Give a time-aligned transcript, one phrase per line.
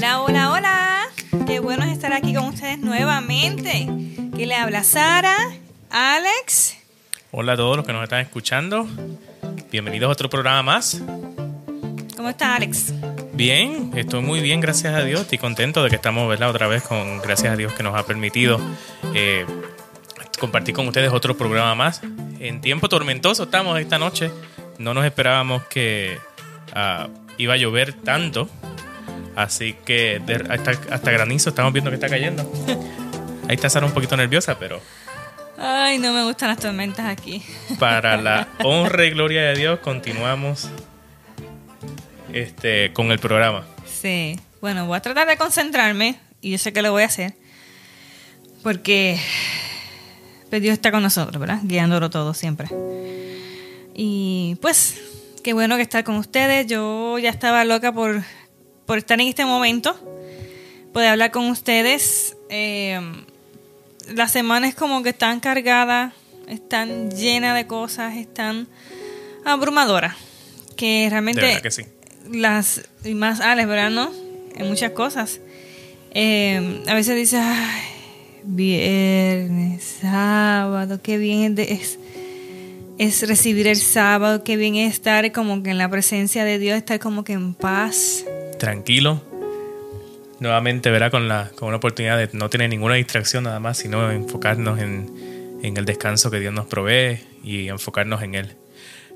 [0.00, 1.08] Hola, hola, hola.
[1.46, 3.86] Qué bueno es estar aquí con ustedes nuevamente.
[4.34, 5.36] Que le habla Sara,
[5.90, 6.78] Alex.
[7.32, 8.88] Hola a todos los que nos están escuchando.
[9.70, 11.02] Bienvenidos a otro programa más.
[12.16, 12.94] ¿Cómo está Alex?
[13.34, 15.20] Bien, estoy muy bien, gracias a Dios.
[15.20, 16.48] Estoy contento de que estamos ¿verdad?
[16.48, 18.58] otra vez con, gracias a Dios que nos ha permitido
[19.14, 19.44] eh,
[20.38, 22.00] compartir con ustedes otro programa más.
[22.38, 24.30] En tiempo tormentoso estamos esta noche.
[24.78, 26.18] No nos esperábamos que
[26.72, 28.48] ah, iba a llover tanto.
[29.36, 32.50] Así que hasta, hasta, granizo estamos viendo que está cayendo.
[33.48, 34.80] Ahí está Sara un poquito nerviosa, pero...
[35.58, 37.42] Ay, no me gustan las tormentas aquí.
[37.78, 40.70] Para la honra y gloria de Dios, continuamos
[42.32, 43.66] este, con el programa.
[43.86, 47.34] Sí, bueno, voy a tratar de concentrarme y yo sé que lo voy a hacer.
[48.62, 49.18] Porque
[50.50, 51.60] pues Dios está con nosotros, ¿verdad?
[51.62, 52.68] Guiándolo todo siempre.
[53.94, 55.00] Y pues,
[55.44, 56.66] qué bueno que estar con ustedes.
[56.66, 58.22] Yo ya estaba loca por
[58.90, 59.96] por estar en este momento,
[60.92, 62.36] poder hablar con ustedes.
[62.48, 63.00] Eh,
[64.12, 66.12] la semana es como que están cargadas,
[66.48, 68.66] están llenas de cosas, están
[69.44, 70.16] abrumadoras.
[70.74, 71.84] Que realmente que sí.
[72.32, 73.90] las y más Alex, ¿verdad?
[73.90, 74.10] ¿No?
[74.56, 75.38] En muchas cosas.
[76.10, 77.82] Eh, a veces dices, ay,
[78.42, 82.00] viernes, sábado, qué bien es,
[82.98, 86.76] es recibir el sábado, qué bien es estar como que en la presencia de Dios,
[86.76, 88.24] estar como que en paz
[88.60, 89.20] tranquilo.
[90.38, 94.10] Nuevamente, verá, con, la, con una oportunidad de no tener ninguna distracción nada más, sino
[94.12, 98.56] enfocarnos en, en el descanso que Dios nos provee y enfocarnos en Él.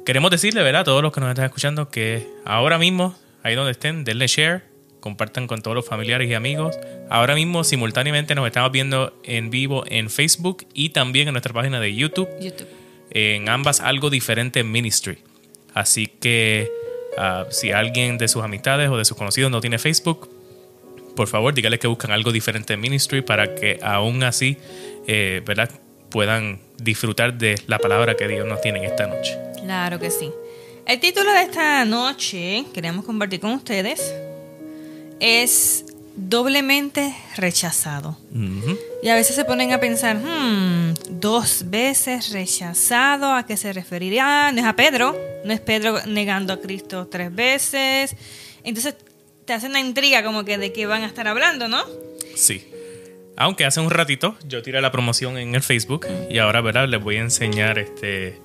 [0.05, 0.83] Queremos decirle, ¿verdad?
[0.83, 4.65] A todos los que nos están escuchando que ahora mismo, ahí donde estén, denle share,
[5.01, 6.79] compartan con todos los familiares y amigos.
[7.09, 11.81] Ahora mismo, simultáneamente, nos estamos viendo en vivo en Facebook y también en nuestra página
[11.81, 12.29] de YouTube.
[12.41, 12.69] YouTube.
[13.11, 15.19] En ambas algo diferente ministry.
[15.73, 16.71] Así que
[17.17, 20.29] Ah, si alguien de sus amistades o de sus conocidos no tiene Facebook,
[21.15, 24.57] por favor, dígales que buscan algo diferente en Ministry para que aún así
[25.07, 25.71] eh, ¿verdad?
[26.11, 29.39] puedan disfrutar de la palabra que Dios nos tiene en esta noche.
[29.63, 30.31] Claro que sí.
[30.87, 34.15] El título de esta noche, queremos compartir con ustedes,
[35.19, 38.19] es doblemente rechazado.
[39.05, 44.51] Y a veces se ponen a pensar, hmm, dos veces rechazado, ¿a qué se referiría?
[44.51, 48.17] No es a Pedro, no es Pedro negando a Cristo tres veces.
[48.63, 48.95] Entonces
[49.45, 51.85] te hace una intriga como que de qué van a estar hablando, ¿no?
[52.35, 52.67] Sí.
[53.37, 56.89] Aunque hace un ratito yo tiré la promoción en el Facebook y ahora, ¿verdad?
[56.89, 58.41] Les voy a enseñar este,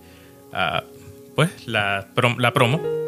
[1.36, 2.99] pues la, la promo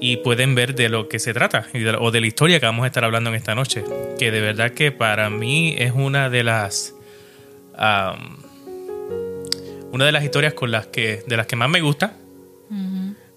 [0.00, 1.66] y pueden ver de lo que se trata
[1.98, 3.84] o de la historia que vamos a estar hablando en esta noche.
[4.18, 6.94] Que de verdad que para mí es una de las
[9.92, 12.14] una de las historias con las que de las que más me gusta,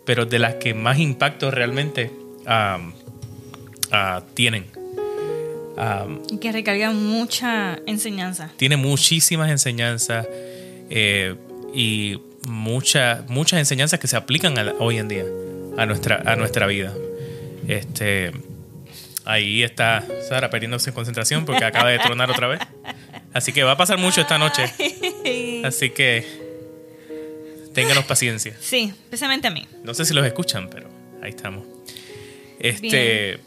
[0.06, 2.12] pero de las que más impacto realmente
[4.34, 4.66] tienen.
[6.30, 8.52] y que recargan mucha enseñanza.
[8.58, 10.28] Tiene muchísimas enseñanzas
[10.90, 11.36] eh,
[11.74, 15.26] y muchas muchas enseñanzas que se aplican hoy en día
[15.78, 16.94] a nuestra, a nuestra vida.
[17.68, 18.32] Este,
[19.26, 22.60] ahí está Sara perdiéndose en concentración porque acaba de tronar otra vez.
[23.34, 24.66] Así que va a pasar mucho esta noche.
[25.64, 26.26] Así que
[27.74, 28.56] ténganos paciencia.
[28.60, 29.68] Sí, especialmente a mí.
[29.84, 30.90] No sé si los escuchan, pero
[31.22, 31.66] ahí estamos.
[32.60, 33.40] Este.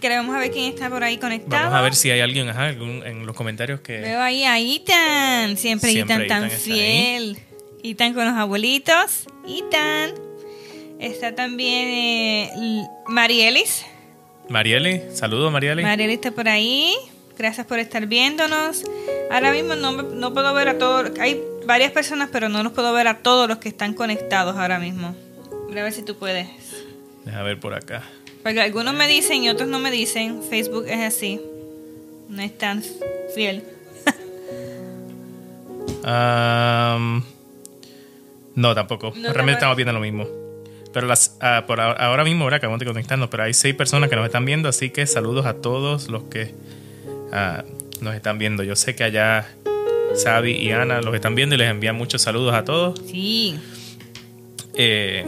[0.00, 1.64] Queremos a ver quién está por ahí conectado.
[1.64, 4.00] Vamos a ver si hay alguien en los comentarios que.
[4.00, 5.56] Veo ahí a Itan.
[5.56, 7.38] Siempre, Itan tan fiel.
[7.82, 9.26] Itan con los abuelitos.
[9.46, 10.25] Itan.
[10.98, 13.84] Está también eh, Marielis.
[14.48, 15.84] Marielis, saludos Marielis.
[15.84, 16.94] Marielis está por ahí.
[17.36, 18.84] Gracias por estar viéndonos.
[19.30, 21.10] Ahora mismo no, no puedo ver a todos.
[21.20, 24.78] Hay varias personas, pero no los puedo ver a todos los que están conectados ahora
[24.78, 25.14] mismo.
[25.70, 26.48] A ver si tú puedes.
[27.24, 28.02] Deja ver por acá.
[28.42, 30.42] Porque algunos me dicen y otros no me dicen.
[30.42, 31.40] Facebook es así.
[32.28, 32.82] No es tan
[33.34, 33.64] fiel.
[38.54, 39.12] no, tampoco.
[39.14, 40.45] Realmente estamos viendo lo mismo.
[40.96, 44.16] Pero las, ah, por ahora mismo, ahora acabamos de conectarnos, pero hay seis personas que
[44.16, 46.54] nos están viendo, así que saludos a todos los que
[47.32, 47.64] ah,
[48.00, 48.62] nos están viendo.
[48.62, 49.46] Yo sé que allá
[50.24, 52.98] Xavi y Ana los están viendo y les envían muchos saludos a todos.
[53.10, 53.58] Sí.
[54.72, 55.26] Eh,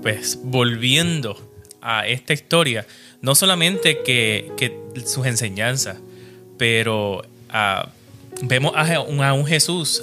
[0.00, 1.38] pues volviendo
[1.82, 2.86] a esta historia,
[3.20, 4.74] no solamente que,
[5.04, 5.98] sus enseñanzas,
[6.56, 7.90] pero ah,
[8.40, 10.02] vemos a un, a un Jesús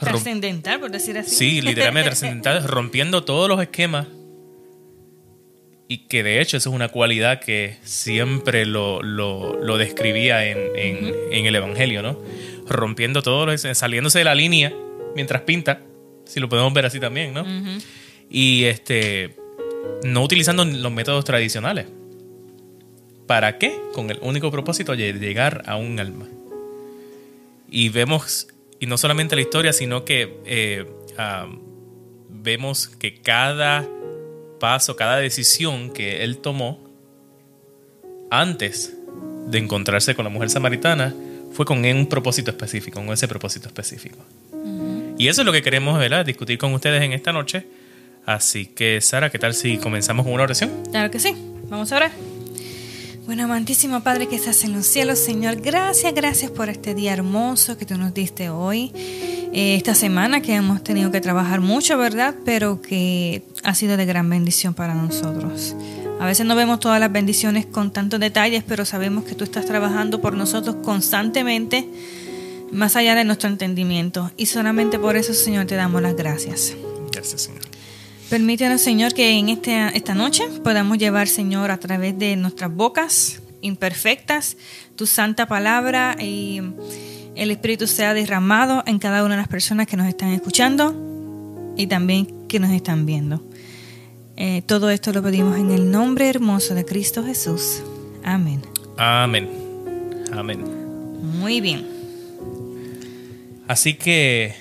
[0.00, 1.34] Trascendental, por decir así.
[1.34, 4.06] Sí, literalmente trascendental, rompiendo todos los esquemas.
[5.88, 9.00] Y que de hecho eso es una cualidad que siempre lo,
[9.76, 12.16] describía en, el Evangelio, ¿no?
[12.68, 14.72] Rompiendo todo, lo, saliéndose de la línea
[15.16, 15.80] mientras pinta,
[16.24, 17.44] si lo podemos ver así también, ¿no?
[18.30, 19.34] Y este,
[20.04, 21.86] no utilizando los métodos tradicionales.
[23.26, 23.76] ¿Para qué?
[23.92, 26.26] Con el único propósito de llegar a un alma.
[27.70, 28.48] Y vemos,
[28.80, 30.86] y no solamente la historia, sino que eh,
[31.18, 31.46] ah,
[32.30, 33.86] vemos que cada
[34.58, 36.80] paso, cada decisión que él tomó
[38.30, 38.96] antes
[39.46, 41.14] de encontrarse con la mujer samaritana
[41.52, 44.18] fue con un propósito específico, con ese propósito específico.
[45.18, 46.24] Y eso es lo que queremos ¿verdad?
[46.24, 47.66] discutir con ustedes en esta noche.
[48.24, 50.70] Así que, Sara, ¿qué tal si comenzamos con una oración?
[50.90, 51.34] Claro que sí.
[51.68, 52.12] Vamos a orar.
[53.26, 57.76] Bueno, amantísimo Padre que estás en los cielos, Señor, gracias, gracias por este día hermoso
[57.76, 58.92] que tú nos diste hoy.
[59.52, 62.34] Eh, esta semana que hemos tenido que trabajar mucho, ¿verdad?
[62.44, 65.76] Pero que ha sido de gran bendición para nosotros.
[66.18, 69.64] A veces no vemos todas las bendiciones con tantos detalles, pero sabemos que tú estás
[69.66, 71.88] trabajando por nosotros constantemente,
[72.72, 74.30] más allá de nuestro entendimiento.
[74.36, 76.74] Y solamente por eso, Señor, te damos las gracias.
[77.12, 77.69] Gracias, Señor.
[78.30, 83.42] Permítanos, Señor, que en este, esta noche podamos llevar, Señor, a través de nuestras bocas
[83.60, 84.56] imperfectas,
[84.94, 86.62] tu santa palabra y
[87.34, 90.94] el Espíritu sea derramado en cada una de las personas que nos están escuchando
[91.76, 93.44] y también que nos están viendo.
[94.36, 97.82] Eh, todo esto lo pedimos en el nombre hermoso de Cristo Jesús.
[98.22, 98.62] Amén.
[98.96, 99.48] Amén.
[100.32, 100.62] Amén.
[101.20, 101.84] Muy bien.
[103.66, 104.54] Así que...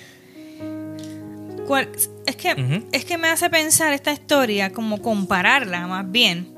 [2.29, 6.53] Es que, es que me hace pensar esta historia, como compararla más bien,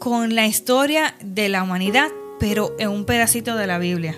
[0.00, 2.08] con la historia de la humanidad,
[2.40, 4.16] pero en un pedacito de la Biblia.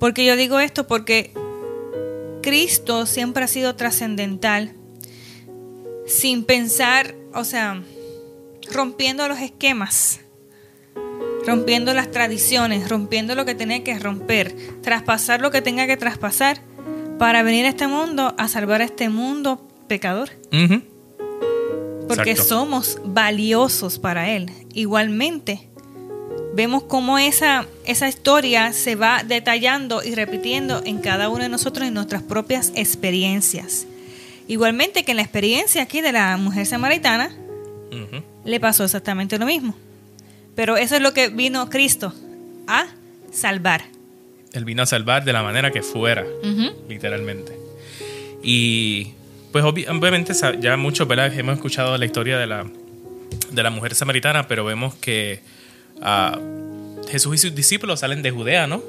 [0.00, 1.32] Porque yo digo esto porque
[2.42, 4.74] Cristo siempre ha sido trascendental
[6.04, 7.84] sin pensar, o sea,
[8.68, 10.22] rompiendo los esquemas,
[11.46, 16.73] rompiendo las tradiciones, rompiendo lo que tenía que romper, traspasar lo que tenga que traspasar
[17.18, 20.30] para venir a este mundo a salvar a este mundo pecador.
[22.08, 24.50] Porque somos valiosos para Él.
[24.74, 25.68] Igualmente,
[26.54, 31.86] vemos cómo esa, esa historia se va detallando y repitiendo en cada uno de nosotros
[31.88, 33.86] en nuestras propias experiencias.
[34.46, 37.34] Igualmente que en la experiencia aquí de la mujer samaritana,
[38.44, 39.74] le pasó exactamente lo mismo.
[40.54, 42.12] Pero eso es lo que vino Cristo
[42.66, 42.86] a
[43.32, 43.93] salvar.
[44.54, 46.24] Él vino a salvar de la manera que fuera,
[46.88, 47.58] literalmente.
[48.42, 49.12] Y
[49.52, 52.66] pues obviamente ya muchos hemos escuchado la historia de la,
[53.50, 55.40] de la mujer samaritana, pero vemos que
[56.00, 56.38] ah,
[57.08, 58.82] Jesús y sus discípulos salen de Judea, ¿no?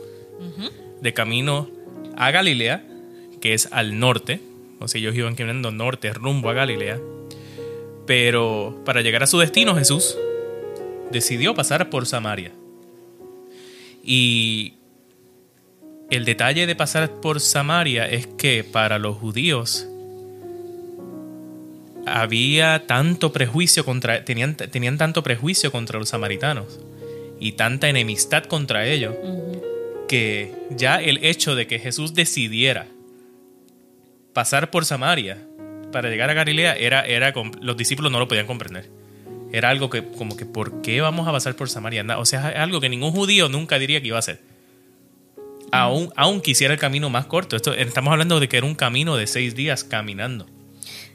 [1.02, 1.70] De camino
[2.16, 2.84] a Galilea,
[3.42, 4.42] que es al norte,
[4.80, 7.00] o sea, ellos iban caminando norte, rumbo a Galilea.
[8.06, 10.16] Pero para llegar a su destino, Jesús
[11.12, 12.52] decidió pasar por Samaria.
[14.04, 14.75] Y
[16.10, 19.88] el detalle de pasar por Samaria es que para los judíos
[22.06, 26.80] había tanto prejuicio contra tenían, tenían tanto prejuicio contra los samaritanos
[27.40, 29.16] y tanta enemistad contra ellos
[30.07, 32.88] que ya el hecho de que Jesús decidiera
[34.34, 35.40] pasar por Samaria
[35.92, 38.90] para llegar a Galilea era, era los discípulos no lo podían comprender.
[39.52, 42.04] Era algo que, como que, ¿por qué vamos a pasar por Samaria?
[42.19, 44.40] O sea, es algo que ningún judío nunca diría que iba a hacer.
[45.75, 47.56] Aún, aún quisiera el camino más corto.
[47.56, 50.48] Esto, estamos hablando de que era un camino de seis días caminando.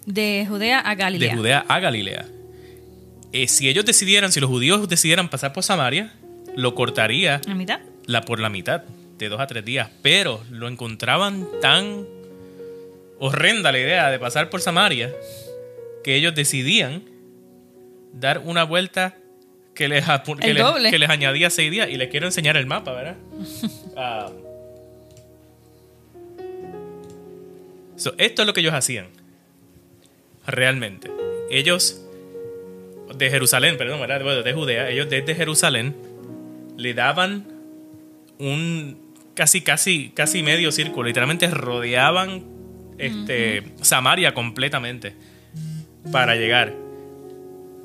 [0.06, 1.30] De Judea a Galilea.
[1.30, 2.26] De Judea a Galilea.
[3.32, 6.12] Eh, si ellos decidieran, si los judíos decidieran pasar por Samaria,
[6.56, 7.40] lo cortaría.
[7.46, 7.80] ¿La mitad?
[8.06, 8.82] La, por la mitad,
[9.18, 9.88] de dos a tres días.
[10.02, 12.04] Pero lo encontraban tan
[13.18, 15.12] horrenda la idea de pasar por Samaria
[16.02, 17.04] que ellos decidían
[18.12, 19.16] dar una vuelta
[19.74, 20.04] que les,
[20.40, 21.88] que les, añadía seis días.
[21.88, 23.16] Y les quiero enseñar el mapa, ¿verdad?
[28.06, 28.14] Ah.
[28.18, 29.08] esto es lo que ellos hacían.
[30.46, 31.10] Realmente.
[31.50, 32.02] Ellos,
[33.16, 34.44] de Jerusalén, perdón, ¿verdad?
[34.44, 35.94] de Judea, ellos desde Jerusalén
[36.76, 37.46] le daban
[38.38, 38.96] un
[39.34, 41.08] casi, casi, casi medio círculo.
[41.08, 42.44] Literalmente rodeaban
[42.98, 45.14] este, Samaria completamente
[46.12, 46.74] para llegar.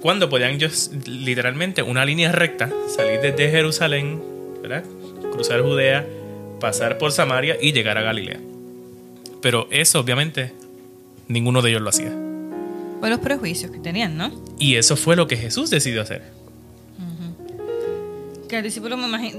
[0.01, 4.22] Cuando podían ellos, literalmente, una línea recta, salir desde Jerusalén,
[5.31, 6.05] cruzar Judea,
[6.60, 8.39] pasar por Samaria y llegar a Galilea.
[9.45, 10.53] Pero eso, obviamente,
[11.27, 12.11] ninguno de ellos lo hacía.
[12.99, 14.31] Fue los prejuicios que tenían, ¿no?
[14.57, 16.23] Y eso fue lo que Jesús decidió hacer.
[18.49, 19.37] Que el discípulo me imagino.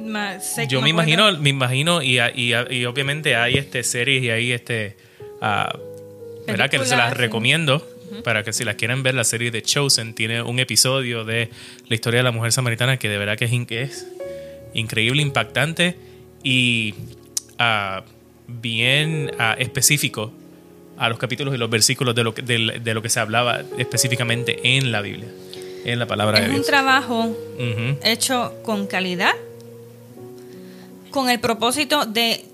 [0.69, 4.97] Yo me, imagino, me imagino, y, y, obviamente hay este series y hay este
[6.47, 6.71] ¿verdad?
[6.71, 7.85] Que se las recomiendo
[8.23, 11.51] para que si las quieren ver, la serie de Chosen tiene un episodio de
[11.89, 14.07] la historia de la mujer samaritana que de verdad que es,
[14.73, 15.97] increíble, impactante
[16.45, 16.95] y
[17.59, 18.05] ah,
[18.49, 20.33] bien ah, específico
[20.99, 24.77] a los capítulos y los versículos de lo, que, de, lo que se hablaba específicamente
[24.77, 25.29] en la Biblia.
[25.85, 26.67] en la palabra es de un Dios.
[26.67, 27.99] trabajo Ujú.
[28.03, 29.35] hecho con calidad,
[31.11, 32.45] con el propósito de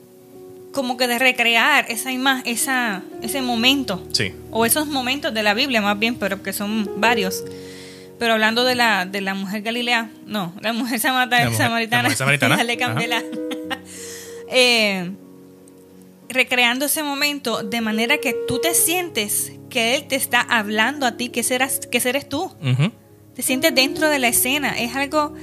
[0.72, 4.32] como que de recrear esa imagen, esa, ese momento, Sí.
[4.50, 7.44] o esos momentos de la Biblia más bien, pero que son varios.
[8.18, 12.02] Pero hablando de la, de la mujer Galilea, no, la mujer, samata- La mujer- samaritana,
[12.04, 13.22] la mujer samaritana, ya le cambié la-
[14.54, 15.10] Eh,
[16.32, 21.16] recreando ese momento de manera que tú te sientes que Él te está hablando a
[21.16, 22.50] ti, que serás, que eres tú
[23.34, 24.78] te sientes dentro de la escena.
[24.78, 25.34] Es algo,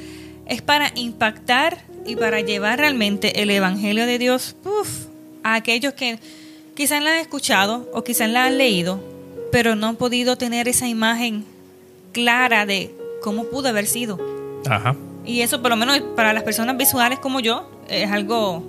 [0.46, 5.08] es para impactar y para llevar realmente el Evangelio de Dios uf,
[5.43, 6.19] a aquellos que
[6.75, 9.03] quizás la han escuchado o quizás la han leído,
[9.51, 11.46] pero no han podido tener esa imagen
[12.12, 14.19] clara de cómo pudo haber sido.
[14.69, 14.96] Ajá.
[15.25, 18.63] Y eso, por lo menos para las personas visuales como yo, es algo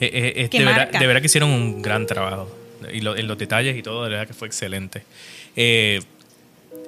[0.00, 0.98] Eh, eh, eh, Que de, verdad, marca.
[0.98, 2.50] de verdad que hicieron un gran trabajo.
[2.92, 5.04] Y lo- en los detalles y todo, de verdad que fue excelente.
[5.56, 6.00] Eh,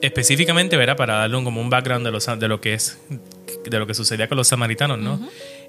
[0.03, 0.97] específicamente, ¿verdad?
[0.97, 2.99] Para darle un, como un background de, los, de lo que es
[3.69, 5.21] de lo que sucedía con los samaritanos, ¿no?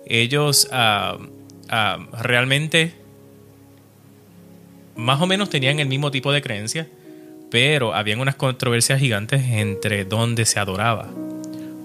[0.06, 1.18] Ellos ah,
[1.70, 2.94] ah, realmente
[4.96, 6.88] más o menos tenían el mismo tipo de creencia,
[7.52, 11.10] pero habían unas controversias gigantes entre dónde se adoraba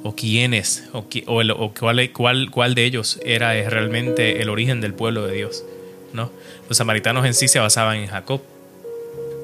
[0.04, 4.48] o quiénes o, o, el- o cuál, cuál, cuál de ellos era eh, realmente el
[4.48, 5.64] origen del pueblo de Dios.
[6.12, 6.30] ¿no?
[6.68, 8.40] Los samaritanos en sí se basaban en Jacob.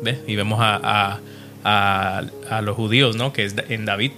[0.02, 0.18] ¿ves?
[0.26, 1.20] Y vemos a,
[1.64, 3.32] a- a- los judíos, ¿no?
[3.32, 4.12] que es en David.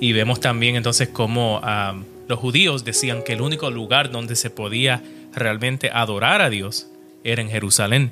[0.00, 1.96] Y vemos también entonces cómo ah,
[2.28, 5.02] los judíos decían que el único lugar donde se podía
[5.34, 6.86] realmente adorar a Dios
[7.24, 8.10] era en Jerusalén.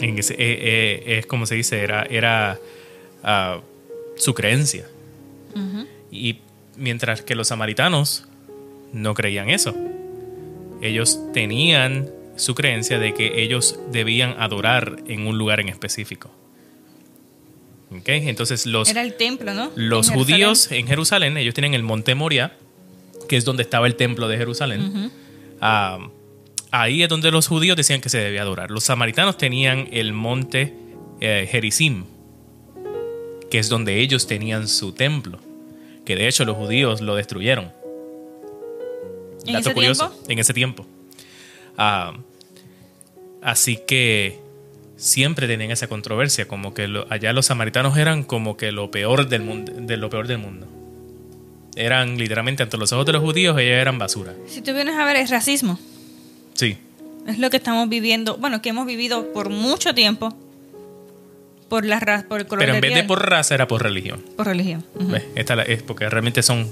[0.00, 2.58] Eh, eh, es como se dice, era, era
[3.24, 3.60] ah,
[4.16, 4.86] su creencia.
[6.10, 6.38] Y
[6.76, 8.26] mientras que los samaritanos
[8.92, 9.74] no creían eso.
[10.82, 16.30] Ellos tenían su creencia de que ellos debían adorar en un lugar en específico.
[17.90, 18.08] ¿Ok?
[18.08, 19.70] Entonces los, era el templo, ¿no?
[19.74, 20.18] los En Jerusalén.
[20.18, 22.56] judíos en Jerusalén, ellos tienen el monte Moria,
[23.28, 25.10] que es donde estaba el templo de Jerusalén.
[25.60, 26.10] Ah,
[26.70, 28.70] ahí es donde los judíos decían que se debía adorar.
[28.70, 30.74] Los samaritanos tenían el monte
[31.20, 32.04] eh, Gerizim,
[33.50, 35.38] que es donde ellos tenían su templo,
[36.04, 37.72] que de hecho los judíos lo destruyeron.
[39.46, 40.30] ¿En Dato ese curioso, tiempo?
[40.32, 40.86] en ese tiempo.
[41.78, 42.16] Ah,
[43.42, 44.38] así que
[44.96, 49.28] siempre tenían esa controversia, como que lo- allá los samaritanos eran como que lo peor
[49.28, 50.66] del mundo, de lo peor del mundo.
[51.76, 54.32] Eran literalmente ante los ojos de los judíos, ellos eran basura.
[54.46, 55.78] Si tú vienes a ver, es racismo.
[56.54, 56.78] Sí,
[57.26, 60.34] Es lo que estamos viviendo, bueno, que hemos vivido por mucho tiempo
[61.68, 63.82] por la ra- por el color pero en de vez de por raza era por
[63.82, 64.22] religión.
[64.36, 64.84] por religión.
[64.98, 65.24] ¿Ves?
[65.34, 66.68] Esta es porque realmente son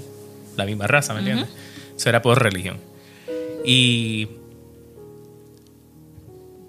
[0.55, 1.49] la misma raza, ¿me entiendes?
[1.97, 2.77] Eso era por religión.
[3.65, 4.27] Y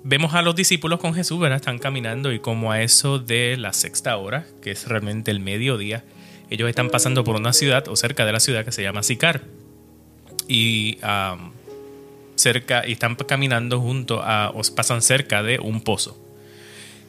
[0.02, 1.56] vemos a los discípulos con Jesús, ¿verdad?
[1.56, 6.04] Están caminando y como a eso de la sexta hora, que es realmente el mediodía,
[6.50, 9.42] ellos están pasando por una ciudad o cerca de la ciudad que se llama Sicar.
[10.48, 10.98] Y
[12.36, 16.16] cerca, y están caminando junto a, o pasan cerca de un pozo.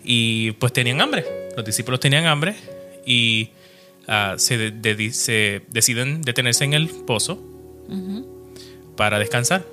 [0.09, 1.25] Y pues tenían hambre.
[1.57, 2.55] Los discípulos tenían hambre
[3.05, 3.49] y
[4.07, 7.37] ah, se, de- de- se deciden detenerse en el pozo
[8.95, 9.65] para descansar.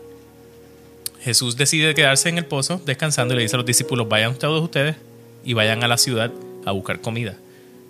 [1.21, 4.61] Jesús decide quedarse en el pozo descansando y le dice a los discípulos, vayan todos
[4.63, 4.97] ustedes
[5.45, 6.33] y vayan a la ciudad
[6.67, 7.37] a buscar comida.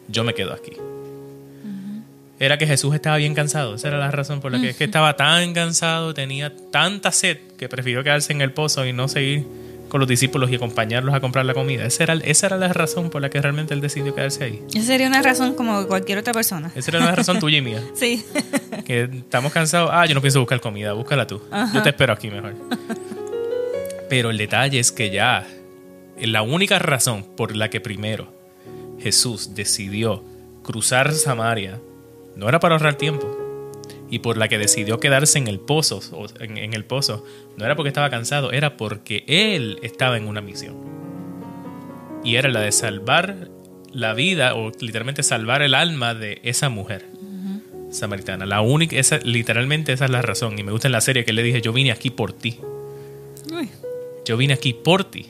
[0.08, 0.72] Yo me quedo aquí.
[2.38, 3.76] Era que Jesús estaba bien cansado.
[3.76, 7.38] Esa era la razón por la que, es que estaba tan cansado, tenía tanta sed
[7.56, 9.46] que prefirió quedarse en el pozo y no seguir
[9.94, 11.86] con los discípulos y acompañarlos a comprar la comida.
[11.86, 14.60] Esa era, esa era la razón por la que realmente él decidió quedarse ahí.
[14.74, 16.72] Esa sería una razón como cualquier otra persona.
[16.74, 17.80] Esa era la razón tuya y mía.
[17.94, 18.24] Sí.
[18.84, 19.90] Que estamos cansados.
[19.92, 21.40] Ah, yo no pienso buscar comida, búscala tú.
[21.72, 22.56] Yo te espero aquí mejor.
[24.08, 25.46] Pero el detalle es que ya
[26.20, 28.34] la única razón por la que primero
[28.98, 30.24] Jesús decidió
[30.64, 31.78] cruzar Samaria
[32.34, 33.43] no era para ahorrar tiempo.
[34.14, 37.24] Y por la que decidió quedarse en el pozo, o en, en el pozo,
[37.56, 40.76] no era porque estaba cansado, era porque él estaba en una misión.
[42.22, 43.48] Y era la de salvar
[43.90, 47.06] la vida, o literalmente salvar el alma de esa mujer
[47.90, 48.46] samaritana.
[48.46, 50.56] La única, esa, literalmente esa es la razón.
[50.60, 52.60] Y me gusta en la serie que le dije, yo vine aquí por ti.
[53.52, 53.68] Uy.
[54.24, 55.26] Yo vine aquí por ti.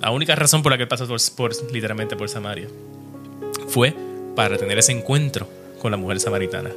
[0.00, 2.66] La única razón por la que pasó por, por- literalmente por Samaria
[3.68, 3.94] fue
[4.34, 5.48] para tener ese encuentro
[5.80, 6.70] con la mujer samaritana.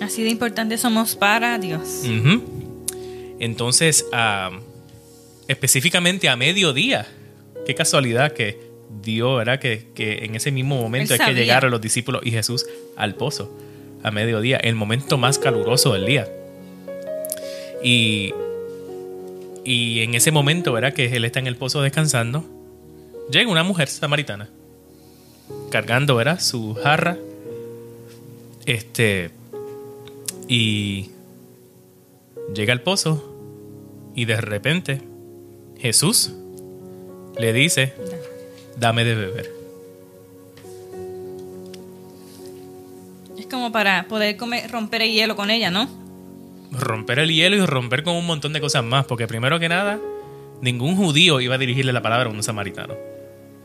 [0.00, 2.04] Así de importante somos para Dios.
[3.40, 4.50] Entonces, ah,
[5.48, 7.06] específicamente a mediodía,
[7.66, 8.58] qué casualidad que
[9.02, 9.58] dio, ¿verdad?
[9.58, 13.56] Que, que en ese mismo momento es que llegaron los discípulos y Jesús al pozo,
[14.02, 16.28] a mediodía, el momento más caluroso del día.
[17.82, 18.34] Y,
[19.64, 20.92] y en ese momento, ¿verdad?
[20.92, 22.44] Que él está en el pozo descansando,
[23.30, 24.48] llega una mujer samaritana.
[25.70, 26.40] cargando, ¿verdad?
[26.40, 27.18] Su jarra.
[28.66, 29.30] Este.
[30.48, 31.10] Y
[32.54, 33.34] llega al pozo
[34.14, 35.02] y de repente
[35.78, 36.32] Jesús
[37.38, 37.92] le dice,
[38.76, 39.50] dame de beber.
[43.38, 45.88] Es como para poder comer, romper el hielo con ella, ¿no?
[46.72, 49.98] Romper el hielo y romper con un montón de cosas más, porque primero que nada,
[50.60, 52.94] ningún judío iba a dirigirle la palabra a un samaritano.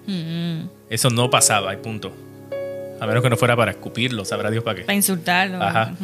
[0.06, 2.14] Mm, Eso no pasaba, y punto.
[3.02, 4.82] A menos que no fuera para escupirlo, sabrá Dios para qué.
[4.84, 5.62] para insultarlo.
[5.62, 5.96] Ajá.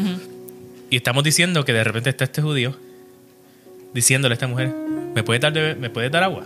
[0.89, 2.75] Y estamos diciendo que de repente está este judío
[3.93, 4.69] diciéndole a esta mujer,
[5.13, 6.45] ¿me puedes dar, ¿me dar agua?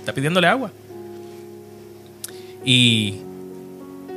[0.00, 0.70] Está pidiéndole agua.
[2.64, 3.16] Y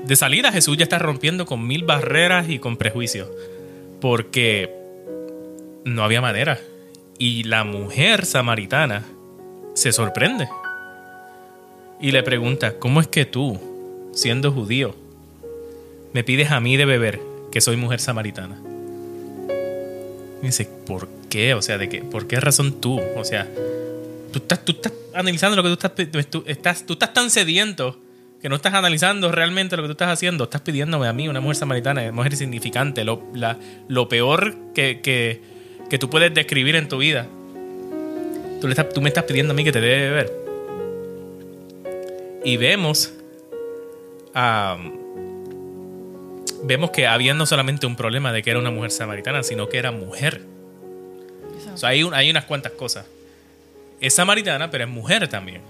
[0.05, 3.29] de salida Jesús ya está rompiendo con mil barreras y con prejuicios.
[4.01, 4.73] Porque
[5.85, 6.59] no había manera.
[7.17, 9.03] Y la mujer samaritana
[9.75, 10.47] se sorprende.
[12.01, 13.59] Y le pregunta, ¿cómo es que tú,
[14.13, 14.95] siendo judío,
[16.13, 18.62] me pides a mí de beber, que soy mujer samaritana?
[20.43, 21.53] Dice, ¿por qué?
[21.53, 22.01] O sea, ¿de qué?
[22.01, 22.99] ¿por qué razón tú?
[23.15, 23.47] O sea,
[24.31, 27.97] tú estás, tú estás analizando lo que tú estás, tú estás, tú estás tan sediento
[28.41, 30.43] que no estás analizando realmente lo que tú estás haciendo.
[30.43, 33.57] Estás pidiéndome a mí, una mujer samaritana, mujer insignificante, lo, la-
[33.87, 35.39] lo peor que, que,
[35.89, 37.25] que tú puedes describir en tu vida.
[38.59, 38.67] Tú,
[39.01, 40.33] me estás pidiendo a mí que te dé de beber.
[42.43, 43.13] Y vemos
[44.33, 44.77] a
[46.63, 49.77] vemos que había no solamente un problema de que era una mujer samaritana, sino que
[49.77, 50.41] era mujer.
[51.73, 53.05] O sea, hay, un- hay unas cuantas cosas.
[53.99, 55.61] Es samaritana, pero es mujer también.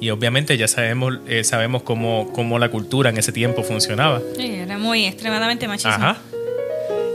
[0.00, 4.20] Y obviamente ya sabemos, eh, sabemos cómo, cómo la cultura en ese tiempo funcionaba.
[4.36, 5.94] Sí, era muy extremadamente machista.
[5.94, 6.18] Ajá.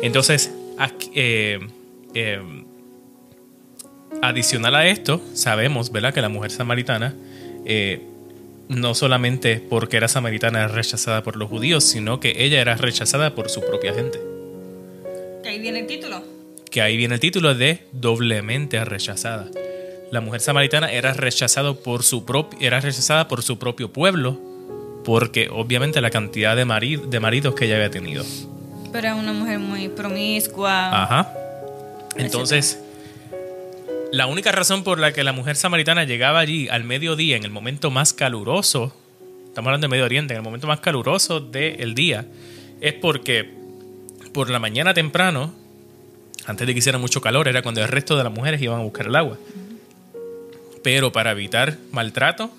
[0.01, 1.59] Entonces, aquí, eh,
[2.15, 2.41] eh,
[4.21, 7.13] adicional a esto, sabemos, ¿verdad?, que la mujer samaritana,
[7.65, 8.01] eh,
[8.71, 13.35] no solamente porque era samaritana era rechazada por los judíos, sino que ella era rechazada
[13.35, 14.19] por su propia gente.
[15.43, 16.21] Que ahí viene el título.
[16.69, 19.47] Que ahí viene el título de doblemente rechazada.
[20.11, 22.23] La mujer samaritana era, rechazado por su
[22.59, 24.39] era rechazada por su propio pueblo,
[25.03, 28.23] porque obviamente la cantidad de, mari- de maridos que ella había tenido.
[28.91, 31.03] Pero es una mujer muy promiscua.
[31.03, 31.33] Ajá.
[32.17, 32.79] Entonces,
[34.11, 37.51] la única razón por la que la mujer samaritana llegaba allí al mediodía, en el
[37.51, 38.93] momento más caluroso,
[39.47, 42.25] estamos hablando de Medio Oriente, en el momento más caluroso del día,
[42.81, 43.49] es porque
[44.33, 45.53] por la mañana temprano,
[46.45, 48.83] antes de que hiciera mucho calor, era cuando el resto de las mujeres iban a
[48.83, 49.37] buscar el agua.
[50.83, 52.51] Pero para evitar maltrato,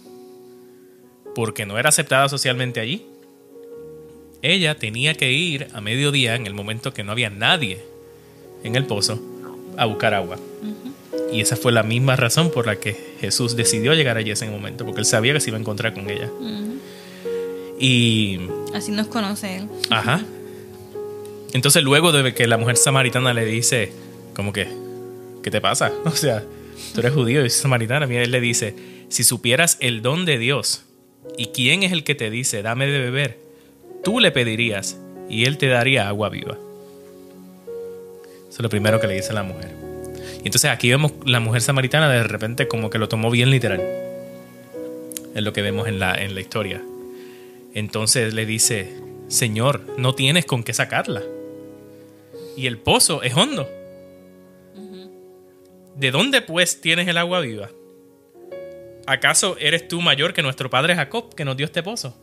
[1.35, 3.05] porque no era aceptada socialmente allí,
[4.41, 7.85] ella tenía que ir a mediodía, en el momento que no había nadie
[8.65, 9.21] en el pozo,
[9.77, 10.39] a buscar agua.
[11.33, 14.49] Y esa fue la misma razón por la que Jesús decidió llegar allí en ese
[14.49, 16.31] momento, porque él sabía que se iba a encontrar con ella.
[17.79, 18.41] Y,
[18.75, 19.69] Así nos conoce él.
[19.91, 20.25] ajá.
[21.53, 23.93] Entonces luego de que la mujer samaritana le dice,
[24.35, 24.69] como que,
[25.43, 25.93] ¿qué te pasa?
[26.05, 26.43] O sea,
[26.95, 28.07] tú eres judío y samaritana.
[28.07, 28.75] Mira, él le dice,
[29.09, 30.85] si supieras el don de Dios
[31.37, 33.39] y quién es el que te dice, dame de beber,
[34.03, 34.97] tú le pedirías
[35.29, 36.57] y él te daría agua viva.
[38.49, 39.82] Eso es lo primero que le dice la mujer.
[40.43, 43.81] Y entonces aquí vemos la mujer samaritana de repente como que lo tomó bien literal.
[45.35, 46.83] Es lo que vemos en la, en la historia.
[47.75, 48.93] Entonces le dice,
[49.29, 51.23] Señor, no tienes con qué sacarla.
[52.57, 53.69] Y el pozo es hondo.
[55.97, 57.71] ¿De dónde pues tienes el agua viva?
[59.07, 62.17] ¿Acaso eres tú mayor que nuestro padre Jacob que nos dio este pozo?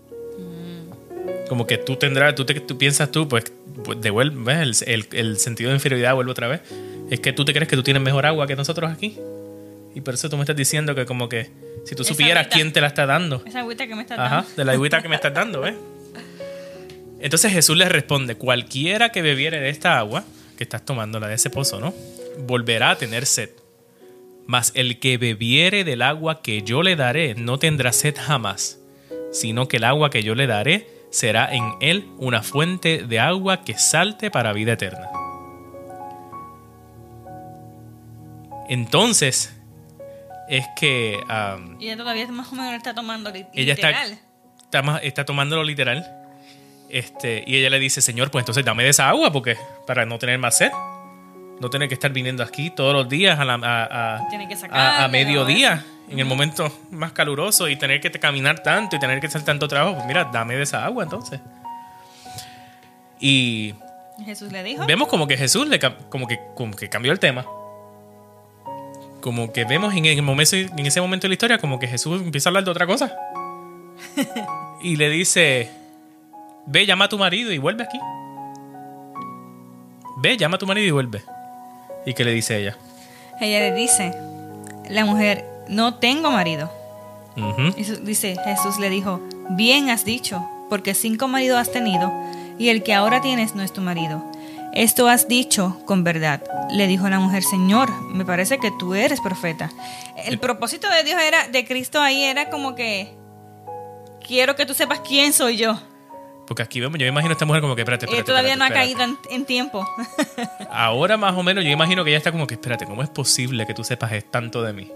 [1.47, 3.45] Como que tú tendrás, tú, te, tú piensas tú, pues,
[3.83, 6.61] pues devuelve, el- el sentido de inferioridad vuelve otra vez.
[7.09, 9.17] Es que tú te crees que tú tienes mejor agua que nosotros aquí.
[9.95, 11.49] Y por eso tú me estás diciendo que como que
[11.85, 12.55] si tú Esa supieras agüita.
[12.55, 13.41] quién te la está dando.
[13.45, 14.49] Esa agüita que me está Ajá, dando.
[14.55, 15.75] de la agüita que me estás dando, ¿ves?
[17.19, 20.23] Entonces Jesús le responde, cualquiera que bebiere de esta agua,
[20.57, 21.93] que estás tomando, la de ese pozo, ¿no?
[22.39, 23.49] Volverá a tener sed.
[24.45, 28.79] Mas el que bebiere del agua que yo le daré no tendrá sed jamás,
[29.31, 33.63] sino que el agua que yo le daré será en él una fuente de agua
[33.63, 35.09] que salte para vida eterna.
[38.69, 39.53] Entonces,
[40.47, 41.19] es que...
[41.79, 44.19] Y ella todavía más o menos está tomando li- ella está, literal.
[44.61, 46.15] está, ma- está tomándolo literal.
[46.89, 50.17] Este, y ella le dice, Señor, pues entonces dame de esa agua porque para no
[50.17, 50.71] tener más sed.
[51.59, 54.37] No tener que estar viniendo aquí todos los días a, la- a- a- que
[54.71, 59.27] a- mediodía, en el momento más caluroso y tener que caminar tanto y tener que
[59.27, 59.95] hacer tanto trabajo.
[59.95, 61.39] Pues mira, dame de esa agua entonces.
[63.19, 63.75] Y
[64.23, 64.85] Jesús le dijo.
[64.85, 65.79] vemos como que Jesús le
[66.09, 67.45] como que, como que cambió el tema.
[69.21, 72.21] Como que vemos en, el momento, en ese momento de la historia como que Jesús
[72.21, 73.15] empieza a hablar de otra cosa.
[74.81, 75.69] y le dice,
[76.65, 77.99] ve, llama a tu marido y vuelve aquí.
[80.17, 81.23] Ve, llama a tu marido y vuelve.
[82.05, 82.77] ¿Y qué le dice ella?
[83.41, 84.13] Ella le dice,
[84.89, 86.71] la mujer, no tengo marido.
[87.77, 92.11] Y dice, Jesús le dijo, bien has dicho, porque cinco maridos has tenido,
[92.57, 94.28] y el que ahora tienes no es tu marido.
[94.73, 96.43] Esto has dicho con verdad.
[96.71, 99.69] Le dijo la mujer, Señor, me parece que tú eres profeta.
[100.25, 103.13] El propósito de Dios era, de Cristo ahí era como que,
[104.25, 105.79] quiero que tú sepas quién soy yo.
[106.45, 108.31] Porque aquí vemos, yo me imagino a esta mujer como que, espérate, Ella espérate.
[108.31, 109.87] todavía no ha caído en, en tiempo.
[110.71, 113.65] Ahora más o menos yo imagino que ella está como que, espérate, ¿cómo es posible
[113.65, 114.91] que tú sepas tanto de mí?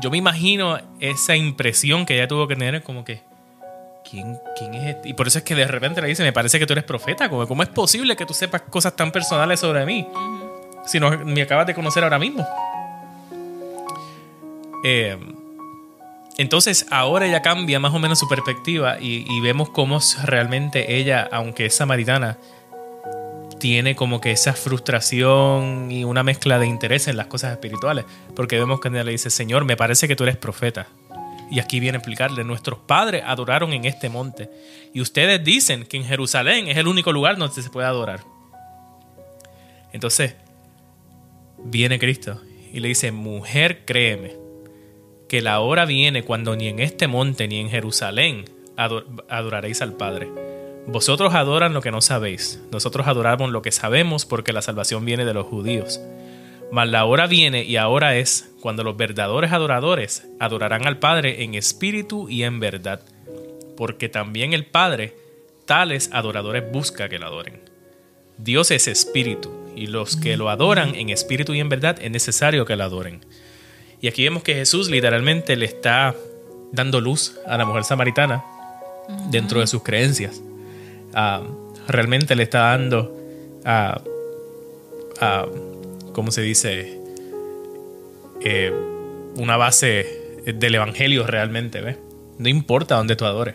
[0.00, 3.22] Yo me imagino esa impresión que ella tuvo que tener como que,
[4.08, 5.08] ¿quién, quién es este?
[5.08, 7.28] Y por eso es que de repente le dice, me parece que tú eres profeta.
[7.28, 10.06] Como, ¿Cómo es posible que tú sepas cosas tan personales sobre mí?
[10.86, 12.46] Si no me acabas de conocer ahora mismo.
[14.84, 15.18] Eh,
[16.36, 21.28] entonces ahora ella cambia más o menos su perspectiva y, y vemos cómo realmente ella,
[21.32, 22.38] aunque es samaritana,
[23.58, 28.04] tiene como que esa frustración y una mezcla de interés en las cosas espirituales.
[28.34, 30.86] Porque vemos que ella le dice, Señor, me parece que tú eres profeta.
[31.50, 34.50] Y aquí viene a explicarle, nuestros padres adoraron en este monte.
[34.92, 38.20] Y ustedes dicen que en Jerusalén es el único lugar donde se puede adorar.
[39.92, 40.34] Entonces,
[41.64, 42.40] viene Cristo
[42.72, 44.36] y le dice, mujer, créeme,
[45.28, 48.44] que la hora viene cuando ni en este monte ni en Jerusalén
[48.76, 50.28] ado- adoraréis al Padre.
[50.86, 55.24] Vosotros adoran lo que no sabéis, nosotros adoramos lo que sabemos porque la salvación viene
[55.24, 56.00] de los judíos.
[56.70, 61.54] Mas la hora viene y ahora es cuando los verdaderos adoradores adorarán al Padre en
[61.54, 63.00] espíritu y en verdad,
[63.76, 65.14] porque también el Padre
[65.64, 67.60] tales adoradores busca que lo adoren.
[68.36, 72.64] Dios es espíritu y los que lo adoran en espíritu y en verdad es necesario
[72.66, 73.20] que lo adoren.
[74.00, 76.14] Y aquí vemos que Jesús literalmente le está
[76.72, 78.44] dando luz a la mujer samaritana
[79.30, 80.40] dentro de sus creencias.
[81.14, 81.42] Ah,
[81.88, 83.16] realmente le está dando
[83.64, 84.00] a,
[85.20, 85.46] a
[86.18, 86.98] ¿cómo se dice?
[88.44, 88.72] Eh,
[89.36, 91.96] una base del evangelio realmente, ¿ves?
[92.38, 93.54] No importa dónde tú adores.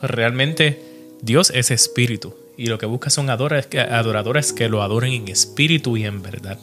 [0.00, 0.80] Realmente
[1.22, 6.04] Dios es espíritu y lo que busca son adoradores que, lo adoren en espíritu y
[6.04, 6.60] en verdad.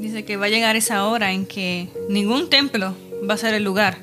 [0.00, 2.92] Dice que va a llegar esa hora en que ningún templo
[3.30, 3.98] va a ser el lugar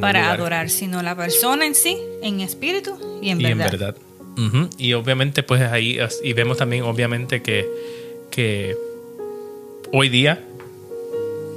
[0.00, 0.38] para lugar.
[0.38, 3.66] adorar, sino la persona en sí, en espíritu y en y verdad.
[3.66, 3.96] en verdad.
[4.78, 7.68] Y obviamente, pues ahí, y vemos también, obviamente, que,
[8.30, 8.76] que
[9.92, 10.42] hoy día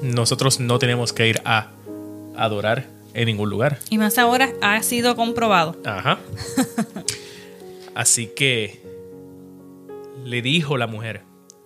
[0.01, 1.71] nosotros no tenemos que ir a
[2.35, 2.85] adorar
[3.15, 3.79] en ningún lugar.
[3.89, 5.75] Y más ahora ha sido comprobado.
[5.85, 6.19] Ajá.
[7.95, 8.79] Así que
[10.23, 11.21] le dijo la mujer,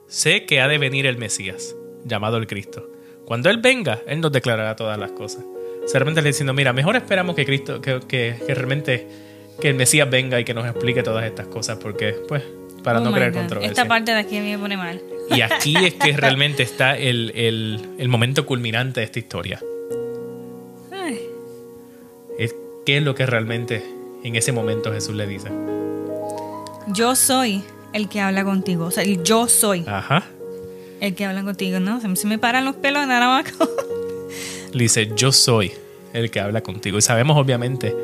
[0.08, 2.90] sé que ha de venir el Mesías, llamado el Cristo.
[3.26, 5.44] Cuando Él venga, Él nos declarará todas las cosas.
[5.84, 9.08] O sea, realmente le diciendo, mira, mejor esperamos que Cristo, que, que- que realmente
[9.62, 12.44] que el Mesías venga y que nos explique todas estas cosas, porque, pues,
[12.84, 13.40] para Oh no crear God.
[13.40, 13.72] controversia.
[13.72, 15.02] Esta parte de aquí a mí me pone mal.
[15.30, 19.62] Y aquí es que realmente está el, el- el momento culminante de esta historia.
[20.92, 21.20] Ay,
[22.40, 23.84] Es, ¿Qué es lo que realmente
[24.24, 25.50] en ese momento Jesús le dice?
[26.88, 28.86] yo soy el que habla contigo.
[28.86, 30.26] O sea, el yo soy Ajá.
[31.00, 32.02] el que habla contigo, ¿no?
[32.02, 33.70] Se me, se me paran los pelos nada más con
[34.74, 35.72] Le dice, yo soy
[36.14, 36.98] el que habla contigo.
[36.98, 37.96] Y sabemos obviamente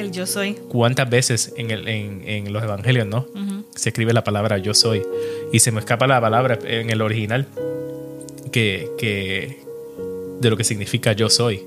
[0.00, 0.54] el yo soy.
[0.68, 3.26] cuántas veces en, el- en- en los evangelios, ¿no?
[3.74, 5.02] Se escribe la palabra yo soy.
[5.52, 7.46] Y se me escapa la palabra en el original
[8.52, 9.60] que, que-
[10.40, 11.62] de lo que significa yo soy.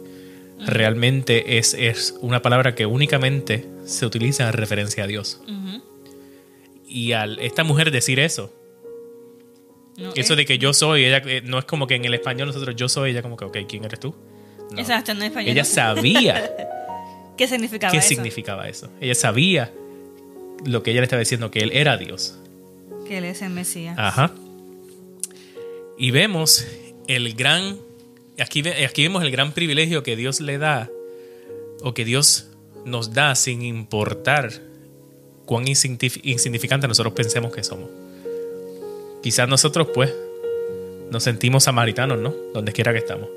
[0.66, 5.42] Realmente es, es una palabra que únicamente se utiliza en referencia a Dios.
[6.88, 8.54] Y al esta mujer decir eso,
[9.98, 12.14] No, eso es- de que yo soy, ella eh, no es como que en el
[12.14, 14.14] español nosotros yo soy, ella como que, ok, ¿quién eres tú?
[14.72, 14.80] No.
[14.80, 15.52] Exacto, en español.
[15.52, 16.50] Ella sabía
[17.38, 18.08] ¿Qué significaba qué eso?
[18.08, 18.90] significaba eso.
[19.02, 19.74] Ella sabía
[20.66, 22.38] lo que ella le estaba diciendo, que él era Dios.
[23.08, 23.96] Que él es el Mesías.
[23.98, 24.32] Ajá.
[25.98, 26.66] Y vemos
[27.08, 27.78] el gran,
[28.40, 30.90] aquí, aquí vemos el gran privilegio que Dios le da,
[31.82, 32.48] o que Dios
[32.86, 34.52] nos da sin importar
[35.46, 37.90] cuán insignifi- insignificante nosotros pensemos que somos.
[39.22, 40.14] Quizás nosotros, pues,
[41.12, 42.34] nos sentimos samaritanos, ¿no?
[42.54, 43.30] Donde quiera que estamos.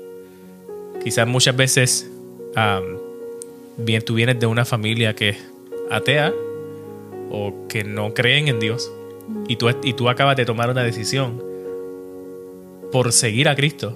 [1.03, 2.09] Quizás muchas veces
[3.77, 5.37] bien, tú vienes de una familia que es
[5.89, 6.33] atea
[7.31, 8.91] o que no creen en Dios
[9.47, 11.43] y tú, y tú acabas de tomar una decisión
[12.91, 13.95] por seguir a Cristo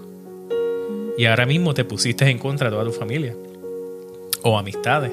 [1.18, 3.36] y ahora mismo te pusiste en contra de toda tu familia
[4.44, 5.12] o amistades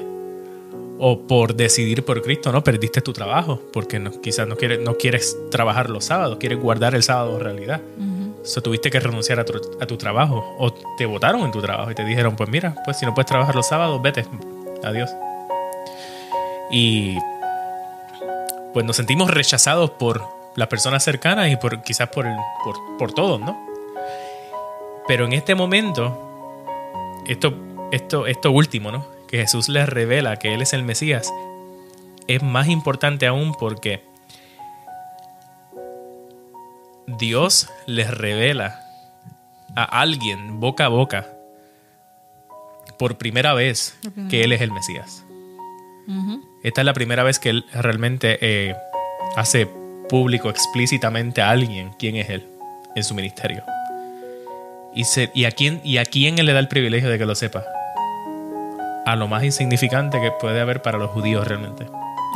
[1.01, 2.61] o por decidir por Cristo, ¿no?
[2.61, 6.93] Perdiste tu trabajo porque no, quizás no quieres, no quieres trabajar los sábados, quieres guardar
[6.93, 7.81] el sábado en realidad.
[7.97, 8.43] Ujú.
[8.43, 11.89] So, tuviste que renunciar a tu, a tu trabajo o te votaron en tu trabajo
[11.91, 14.25] y te dijeron, pues mira, pues si no puedes trabajar los sábados, vete.
[14.83, 15.09] Adiós.
[16.71, 17.17] Y
[18.73, 20.23] pues nos sentimos rechazados por
[20.55, 22.25] las personas cercanas y por quizás por,
[22.63, 23.57] por, por todos, ¿no?
[25.07, 26.17] Pero en este momento,
[27.27, 27.53] esto,
[27.91, 29.05] esto, esto último, ¿no?
[29.27, 31.33] Que Jesús les revela que Él es el Mesías,
[32.27, 34.03] es más importante aún porque
[37.07, 38.81] Dios les revela
[39.75, 41.38] a alguien boca a boca
[42.99, 43.97] por primera vez
[44.29, 45.25] que Él es el Mesías.
[46.63, 48.75] Esta es la primera vez que Él realmente eh,
[49.35, 49.67] hace
[50.09, 52.45] público explícitamente a alguien quién es Él
[52.95, 53.63] en su ministerio.
[54.93, 57.35] Y, y, a quién, ¿Y a quién Él le da el privilegio de que lo
[57.35, 57.63] sepa?
[59.05, 61.85] A lo más insignificante que puede haber para los judíos realmente.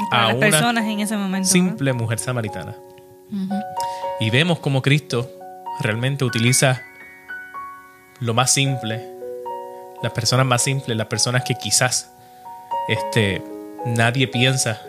[0.10, 1.50] Para a las personas en ese momento.
[1.50, 2.76] Simple mujer samaritana.
[4.20, 5.30] Y vemos cómo Cristo
[5.82, 6.82] realmente utiliza
[8.20, 9.13] lo más simple,
[10.04, 12.12] las personas más simples, las personas que quizás
[12.90, 13.42] este,
[13.86, 14.82] nadie piensa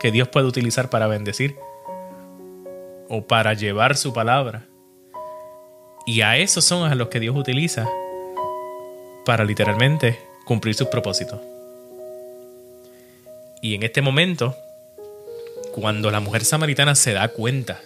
[0.00, 1.54] que Dios puede utilizar para bendecir
[3.10, 4.64] o para llevar su palabra.
[6.06, 7.86] Y a esos son a los que Dios utiliza
[9.26, 11.40] para literalmente cumplir sus propósitos.
[13.60, 14.56] Y en este momento,
[15.74, 17.82] cuando la mujer samaritana se da cuenta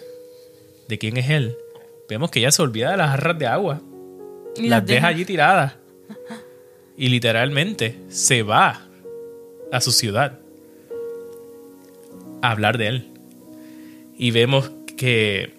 [0.87, 1.57] de quién es Él,
[2.07, 3.81] vemos que ella se olvida de las jarras de agua.
[4.57, 5.73] las, deja allí tiradas.
[6.99, 8.81] Y literalmente se va
[9.71, 10.37] a su ciudad
[12.41, 13.07] a hablar de Él.
[14.17, 15.53] Y vemos que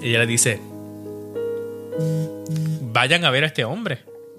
[0.00, 0.60] ella le dice,
[2.92, 3.98] vayan a ver a este hombre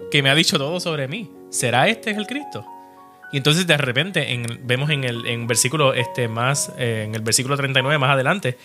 [0.09, 1.29] que me ha dicho todo sobre mí.
[1.49, 2.65] ¿Será este el Cristo?
[3.33, 7.21] Y entonces de repente en, vemos en el en versículo este más eh, en el
[7.21, 8.57] versículo 39 más adelante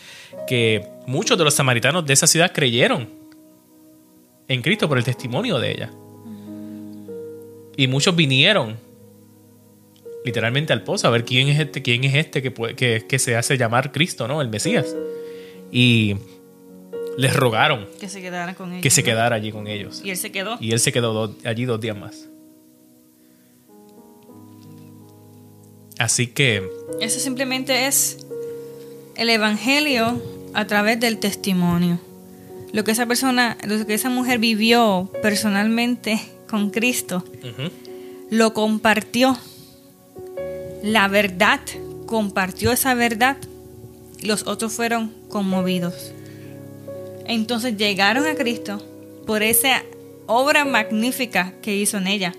[0.46, 3.08] que muchos de los samaritanos de esa ciudad creyeron
[4.46, 5.90] en Cristo por el testimonio de ella.
[7.76, 8.76] Y muchos vinieron
[10.24, 13.58] literalmente al pozo a ver quién es este, quién es este que, que, se hace
[13.58, 14.40] llamar Cristo, ¿no?
[14.40, 14.96] El Mesías.
[15.70, 16.16] Y
[17.18, 18.82] les rogaron que se quedara con ellos.
[18.82, 20.00] Que se quedara allí con ellos.
[20.04, 20.56] Y él se quedó.
[20.60, 22.28] Y él se quedó allí dos días más.
[25.98, 26.68] Así que...
[27.00, 28.26] Eso simplemente es
[29.16, 30.20] el Evangelio
[30.54, 32.00] a través del testimonio.
[32.72, 36.20] Lo que esa persona, lo que esa mujer vivió personalmente
[36.54, 37.24] con Cristo,
[38.30, 39.36] lo compartió.
[40.82, 41.60] La verdad,
[42.06, 43.36] compartió esa verdad.
[44.22, 46.12] Los otros fueron conmovidos.
[47.26, 48.80] Entonces llegaron a Cristo
[49.26, 49.82] por esa
[50.26, 52.34] obra magnífica que hizo en ella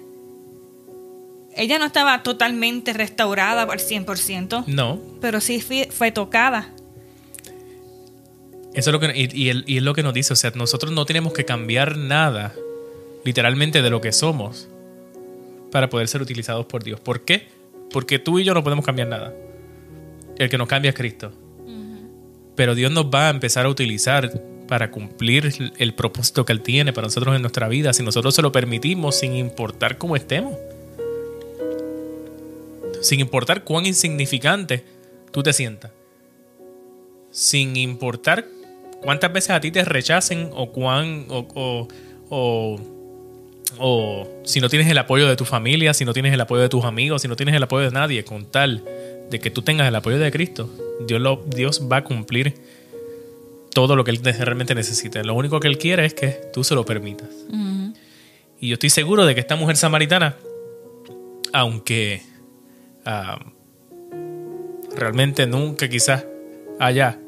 [1.56, 4.66] ella no estaba totalmente restaurada al 100%.
[4.68, 5.00] No.
[5.22, 6.70] Pero sí fue, tocada.
[8.74, 11.32] Eso es lo que, y, es lo que nos dice, o sea, nosotros no tenemos
[11.32, 12.54] que cambiar nada,
[13.26, 14.70] literalmente, de lo que somos,
[15.72, 17.02] para poder ser utilizados por Dios.
[17.02, 17.50] ¿Por qué?
[17.92, 19.34] Porque tú y yo no podemos cambiar nada.
[20.38, 21.34] El que nos cambia es Cristo.
[22.56, 24.32] Pero Dios nos va a empezar a utilizar
[24.70, 28.42] para cumplir el propósito que Él tiene para nosotros en nuestra vida, si nosotros se
[28.42, 30.56] lo permitimos sin importar cómo estemos
[33.06, 34.84] sin importar cuán insignificante
[35.32, 35.92] tú te sientas,
[37.30, 38.46] sin importar
[39.02, 41.88] cuántas veces a ti te rechacen o cuán o, o,
[42.30, 42.80] o,
[44.44, 46.86] si no tienes el apoyo de tu familia, si no tienes el apoyo de tus
[46.86, 48.84] amigos, si no tienes el apoyo de nadie, con tal
[49.30, 50.70] de que tú tengas el apoyo de Cristo,
[51.08, 52.56] Dios, lo, Dios va a cumplir
[53.74, 55.22] todo lo que Él realmente necesita.
[55.24, 57.30] Lo único que Él quiere es que tú se lo permitas.
[58.60, 60.38] Y yo estoy seguro de que esta mujer samaritana,
[61.52, 62.22] aunque
[64.96, 66.26] realmente nunca quizás
[66.80, 67.20] haya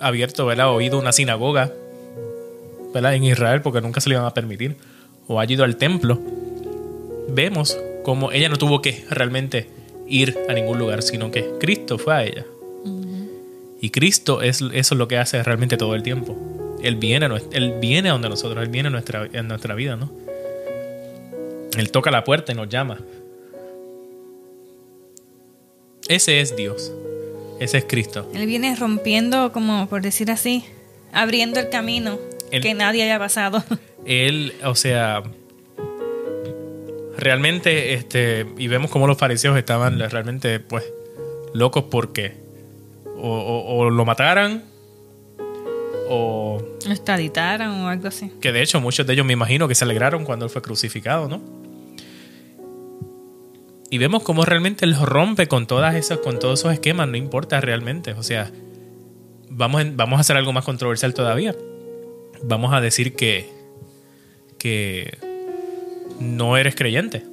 [0.00, 0.70] abierto, ¿verdad?
[0.74, 1.72] oído una sinagoga,
[2.92, 3.14] ¿verdad?
[3.14, 4.76] En Israel, porque nunca se le iban a permitir,
[5.26, 6.20] o ha ido al templo,
[7.28, 9.68] vemos como ella no tuvo que realmente
[10.08, 12.46] ir a ningún lugar, sino que Cristo fue a ella.
[13.80, 16.36] Y Cristo es, eso es lo que hace realmente todo el tiempo.
[16.82, 20.10] Él viene, él viene a donde nosotros, Él viene nuestra, en nuestra vida, ¿no?
[21.76, 22.98] Él toca la puerta y nos llama.
[26.08, 26.92] Ese es Dios.
[27.60, 28.28] Ese es Cristo.
[28.34, 30.64] Él viene rompiendo, como por decir así,
[31.12, 32.18] abriendo el camino
[32.50, 33.64] que nadie haya pasado.
[34.04, 35.22] Él, o sea,
[37.16, 40.84] realmente, este, y vemos cómo los fariseos estaban realmente, pues,
[41.54, 42.42] locos porque
[43.22, 44.64] o, lo mataran
[46.08, 46.60] o...
[46.84, 48.32] Lo extraditaran o algo así.
[48.40, 51.28] Que de hecho muchos de ellos me imagino que se alegraron cuando él fue crucificado,
[51.28, 51.40] ¿no?
[53.90, 57.60] Y vemos cómo realmente él rompe con todas esas, con todos esos esquemas, no importa
[57.60, 58.12] realmente.
[58.14, 58.50] O sea,
[59.50, 61.54] vamos, vamos a hacer algo más controversial todavía.
[62.42, 63.50] Vamos a decir que,
[64.62, 65.18] que
[66.20, 67.24] no eres creyente.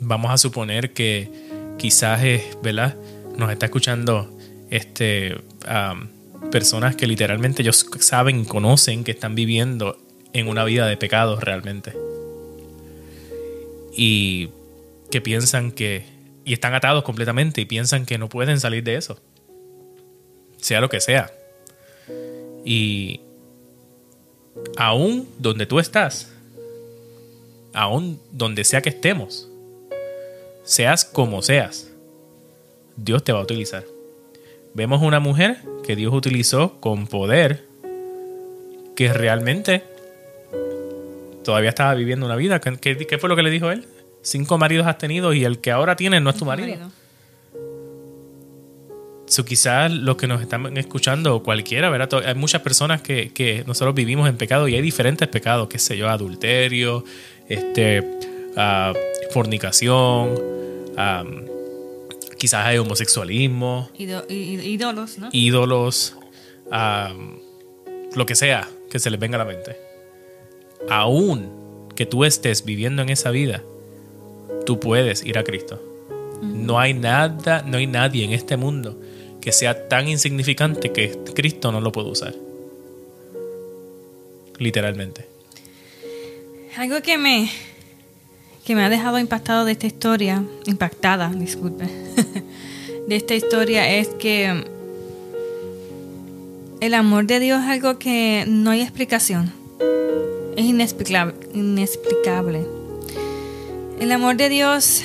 [0.00, 1.30] vamos a suponer que
[1.78, 2.96] quizás es, ¿verdad?
[3.36, 4.28] Nos está escuchando
[4.70, 5.36] este,
[6.50, 9.98] personas que literalmente ellos saben, conocen que están viviendo
[10.32, 11.92] en una vida de pecados realmente.
[13.96, 14.48] Y
[15.12, 16.04] que piensan que,
[16.44, 19.20] y están atados completamente y piensan que no pueden salir de eso.
[20.56, 21.30] Sea lo que sea.
[22.64, 23.20] Y
[24.76, 26.32] aún donde tú estás,
[27.72, 29.48] aún donde sea que estemos,
[30.64, 31.90] seas como seas,
[32.96, 33.84] Dios te va a utilizar.
[34.74, 37.64] Vemos una mujer que Dios utilizó con poder,
[38.94, 39.82] que realmente
[41.44, 42.60] todavía estaba viviendo una vida.
[42.60, 43.86] ¿Qué, fue lo que le dijo él?
[44.22, 46.90] Cinco maridos has tenido y el que ahora tienes no es tu marido.
[49.28, 52.22] So, quizás los que nos están escuchando, o cualquiera, ¿verdad?
[52.26, 56.08] Hay muchas personas que, nosotros vivimos en pecado y hay diferentes pecados, qué sé yo,
[56.08, 57.04] adulterio,
[57.48, 58.94] este, uh,
[59.30, 60.34] fornicación,
[62.38, 65.28] quizás hay homosexualismo, ídolos, ¿no?
[65.32, 66.16] Ídolos,
[68.14, 69.76] lo que sea que se les venga a la mente.
[70.88, 73.62] Aún que tú estés viviendo en esa vida,
[74.64, 75.82] tú puedes ir a Cristo.
[76.40, 78.98] No hay nada, no hay nadie en este mundo
[79.40, 82.34] que sea tan insignificante que Cristo no lo puede usar.
[84.58, 85.26] Literalmente.
[86.76, 87.50] Algo que me,
[88.64, 91.86] que me ha dejado impactado de esta historia, impactada, disculpe,
[93.08, 94.64] de esta historia es que
[96.80, 99.52] el amor de Dios es algo que no hay explicación.
[100.56, 101.34] Es inexplicable.
[101.54, 102.66] inexplicable.
[104.00, 105.02] El amor de Dios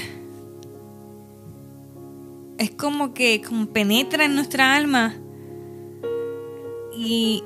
[2.57, 5.15] es como que como penetra en nuestra alma
[6.95, 7.43] y,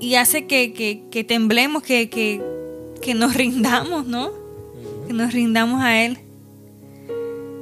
[0.00, 4.30] y hace que, temblemos, que, que, nos rindamos, ¿no?
[5.06, 6.18] Que nos rindamos a Él.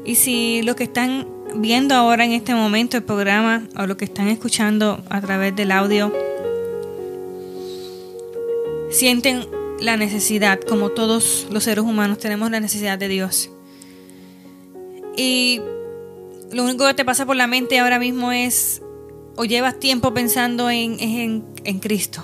[0.05, 4.05] Y si los que están viendo ahora en este momento el programa o lo que
[4.05, 6.13] están escuchando a través del audio,
[8.91, 9.47] sienten
[9.81, 13.51] la necesidad, como todos los seres humanos tenemos la necesidad de Dios.
[15.17, 15.61] Y
[16.53, 18.83] lo único que te pasa por la mente ahora mismo es,
[19.37, 22.23] o llevas tiempo pensando en, en, Cristo,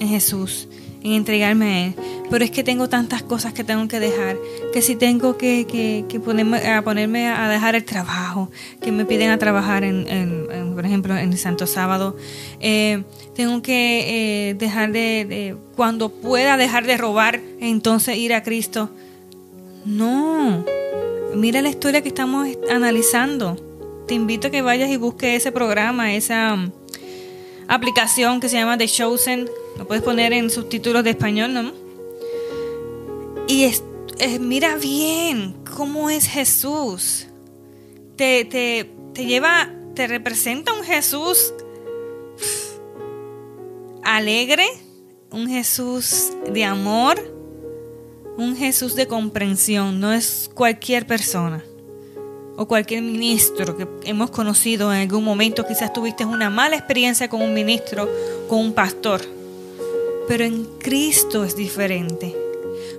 [0.00, 0.68] en Jesús,
[1.02, 1.94] en entregarme a Él.
[2.30, 4.36] Pero es que tengo tantas cosas que tengo que dejar,
[4.72, 5.66] que si tengo que,
[6.08, 10.84] que, ponerme, a ponerme a dejar el trabajo, que me piden a trabajar, en, por
[10.84, 12.16] ejemplo, en el Santo Sábado,
[12.60, 18.90] eh, tengo que eh, dejar de, cuando pueda dejar de robar, entonces ir a Cristo.
[19.84, 20.64] No,
[21.36, 23.65] mira la historia que estamos analizando
[24.06, 26.70] te invito a que vayas y busques ese programa, esa um,
[27.68, 29.50] aplicación que se llama The Chosen.
[29.78, 31.72] Lo puedes poner en subtítulos de español, ¿no?
[33.48, 33.70] Y
[34.40, 37.26] mira bien cómo es Jesús.
[38.16, 41.52] Te, te, te lleva, te representa un Jesús
[44.02, 44.66] alegre,
[45.30, 47.18] un Jesús de amor,
[48.38, 50.00] un Jesús de comprensión.
[50.00, 51.62] No es cualquier persona
[52.56, 57.42] o cualquier ministro que hemos conocido en algún momento, quizás tuviste una mala experiencia con
[57.42, 58.08] un ministro,
[58.48, 59.20] con un pastor.
[60.26, 62.34] Pero en Cristo es diferente,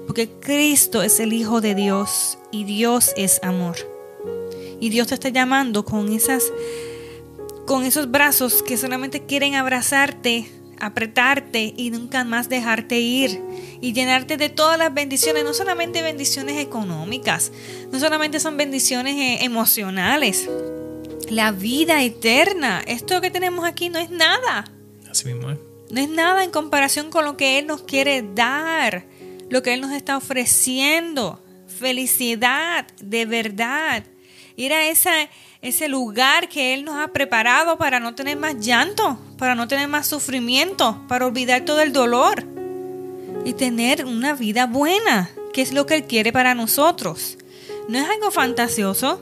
[0.06, 3.76] porque Cristo es el Hijo de Dios y Dios es amor.
[4.80, 6.44] Y Dios te está llamando con esas
[7.66, 10.48] con esos brazos que solamente quieren abrazarte
[10.80, 13.42] apretarte y nunca más dejarte ir
[13.82, 17.52] y llenarte de todas las bendiciones, no solamente bendiciones económicas,
[17.92, 20.50] no solamente son bendiciones eh, emocionales,
[21.30, 24.66] la vida eterna, esto que tenemos aquí no es nada.
[25.10, 25.58] Así mismo.
[25.90, 29.06] No es nada en comparación con lo que Él nos quiere dar,
[29.50, 31.42] lo que Él nos está ofreciendo.
[31.68, 34.04] Felicidad, de verdad.
[34.56, 35.12] Ir a esa,
[35.62, 39.88] ese lugar que Él nos ha preparado para no tener más llanto, para no tener
[39.88, 42.46] más sufrimiento, para olvidar todo el dolor
[43.46, 47.38] y tener una vida buena, que es lo que Él quiere para nosotros.
[47.90, 49.22] No es algo fantasioso,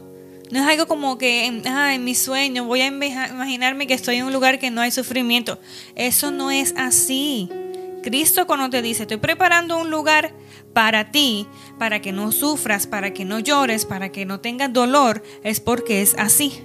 [0.52, 4.34] no es algo como que en mi sueño voy a imaginarme que estoy en un
[4.34, 5.60] lugar que no hay sufrimiento.
[5.96, 7.50] Eso no es así.
[8.04, 10.32] Cristo cuando te dice, estoy preparando un lugar
[10.74, 11.48] para ti,
[11.78, 16.02] para que no sufras, para que no llores, para que no tengas dolor, es porque
[16.02, 16.62] es así.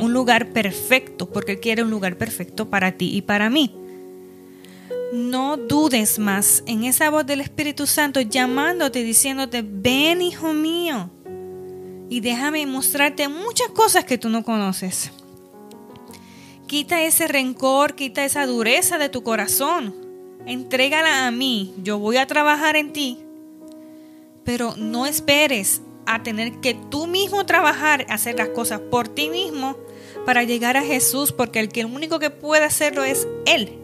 [0.00, 3.74] Un lugar perfecto, porque Él quiere un lugar perfecto para ti y para mí.
[5.12, 11.10] No dudes más en esa voz del Espíritu Santo llamándote, diciéndote, ven hijo mío,
[12.08, 15.10] y déjame mostrarte muchas cosas que tú no conoces.
[16.66, 19.94] Quita ese rencor, quita esa dureza de tu corazón.
[20.46, 21.74] Entrégala a mí.
[21.82, 23.18] Yo voy a trabajar en ti
[24.44, 29.76] pero no esperes a tener que tú mismo trabajar, hacer las cosas por ti mismo
[30.26, 33.78] para llegar a Jesús, porque el que el único que puede hacerlo es Él.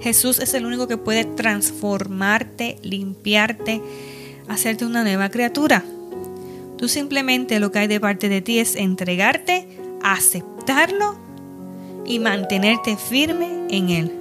[0.00, 3.80] Jesús es el único que puede transformarte, limpiarte,
[4.48, 5.82] hacerte una nueva criatura.
[6.76, 9.66] Tú simplemente lo que hay de parte de ti es entregarte,
[10.02, 11.16] aceptarlo
[12.04, 14.12] y mantenerte firme en Él.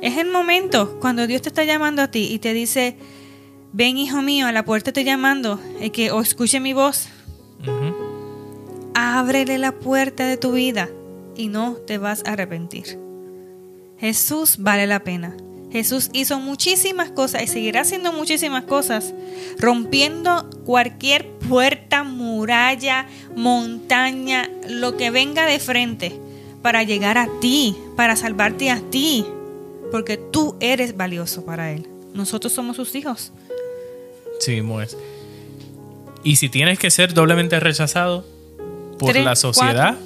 [0.00, 2.96] Es el momento cuando Dios te está llamando a ti y te dice,
[3.72, 7.08] ven hijo mío, a la puerta estoy llamando, y que o escuche mi voz.
[8.94, 10.88] Ábrele la puerta de tu vida
[11.36, 12.98] y no te vas a arrepentir.
[13.98, 15.36] Jesús vale la pena.
[15.70, 19.14] Jesús hizo muchísimas cosas y seguirá haciendo muchísimas cosas,
[19.58, 26.20] rompiendo cualquier puerta, muralla, montaña, lo que venga de frente
[26.60, 29.24] para llegar a ti, para salvarte a ti,
[29.90, 31.88] porque tú eres valioso para Él.
[32.12, 33.32] Nosotros somos sus hijos.
[34.42, 34.96] Sí, es.
[36.24, 38.26] Y si tienes que ser doblemente rechazado
[38.98, 39.96] por la sociedad,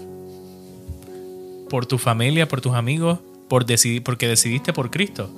[1.70, 3.18] por tu familia, por tus amigos,
[3.48, 5.30] por decidir, porque decidiste por Cristo,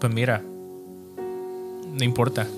[0.00, 0.42] pues mira,
[1.16, 2.48] no importa.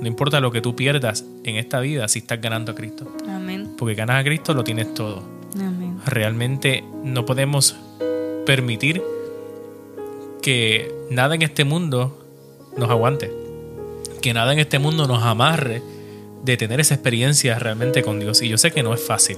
[0.00, 3.10] No importa lo que tú pierdas en esta vida si estás ganando a Cristo.
[3.26, 3.70] Amén.
[3.78, 5.22] Porque ganas a Cristo lo tienes todo.
[5.54, 5.98] Amén.
[6.04, 7.74] Realmente no podemos
[8.44, 9.02] permitir
[10.42, 12.22] que nada en este mundo
[12.76, 13.41] nos aguante.
[14.22, 15.82] Que nada en este mundo nos amarre
[16.42, 18.40] de tener esa experiencia realmente con Dios.
[18.40, 19.36] Y yo sé que no es fácil.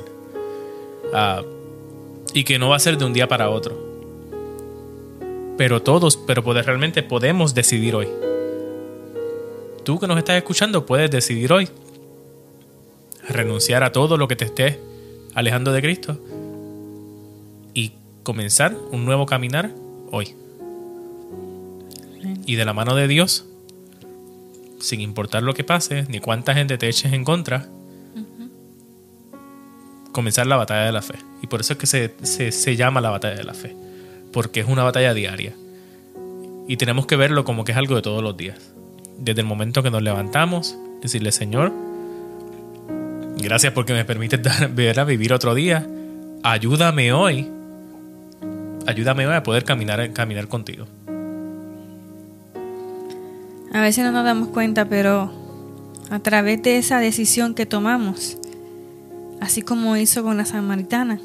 [1.12, 1.42] Ah,
[2.32, 3.94] y que no va a ser de un día para otro
[5.56, 8.08] pero todos, pero poder, realmente podemos decidir hoy.
[9.84, 11.68] Tú que nos estás escuchando puedes decidir hoy
[13.28, 14.80] renunciar a todo lo que te esté
[15.34, 16.18] alejando de Cristo
[17.72, 19.70] y comenzar un nuevo caminar
[20.10, 20.34] hoy.
[22.46, 23.46] Y de la mano de Dios,
[24.84, 27.68] sin importar lo que pase, ni cuánta gente te eches en contra,
[30.12, 31.16] comenzar la batalla de la fe.
[31.42, 33.74] Y por eso es que se, se llama la batalla de la fe
[34.34, 35.54] porque es una batalla diaria.
[36.66, 38.58] Y tenemos que verlo como que es algo de todos los días.
[39.16, 41.72] Desde el momento que nos levantamos, decirle, Señor,
[43.38, 44.40] gracias porque me permites
[45.06, 45.86] vivir otro día.
[46.42, 47.48] Ayúdame hoy.
[48.86, 50.86] Ayúdame hoy a poder caminar, caminar contigo.
[53.74, 55.32] A veces no nos damos cuenta, pero
[56.08, 58.38] a través de esa decisión que tomamos,
[59.40, 61.20] así como hizo con la samaritana,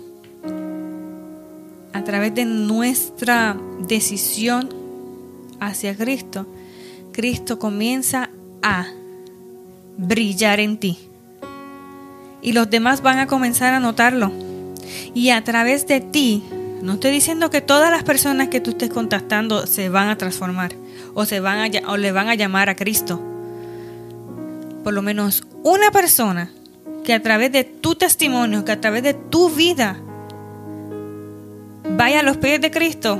[1.94, 3.56] a través de nuestra
[3.88, 4.68] decisión
[5.60, 6.48] hacia Cristo,
[7.12, 8.32] Cristo comienza
[8.64, 8.88] a
[9.98, 10.98] brillar en ti.
[12.42, 14.32] Y los demás van a comenzar a notarlo.
[15.14, 16.44] Y a través de ti,
[16.82, 20.79] no estoy diciendo que todas las personas que tú estés contactando se van a transformar
[21.14, 23.22] o, se van a, o le van a llamar a Cristo.
[24.84, 26.52] Por lo menos una persona
[27.04, 30.00] que a través de tu testimonio, que a través de tu vida,
[31.98, 33.20] vaya a los pies de Cristo,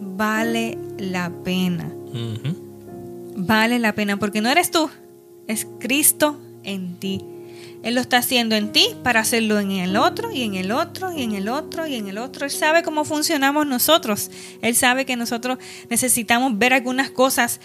[0.00, 1.90] vale la pena.
[3.34, 4.90] Vale la pena porque no eres tú,
[5.46, 7.24] es Cristo en ti.
[7.82, 11.12] Él lo está haciendo en ti para hacerlo en el otro y en el otro
[11.12, 12.44] y en el otro y en el otro.
[12.44, 14.30] Él sabe cómo funcionamos nosotros.
[14.60, 15.58] Él sabe que nosotros
[15.90, 17.60] necesitamos ver algunas cosas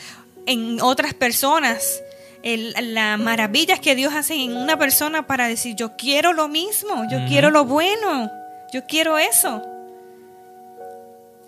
[0.45, 2.01] en otras personas.
[2.43, 7.19] las maravillas que Dios hace en una persona para decir, yo quiero lo mismo, yo
[7.27, 8.31] quiero lo bueno,
[8.73, 9.61] yo quiero eso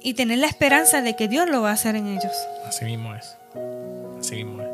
[0.02, 2.32] y tener la esperanza de que Dios lo va a hacer en ellos.
[2.66, 3.36] Así mismo es.
[4.20, 4.70] Así mismo es.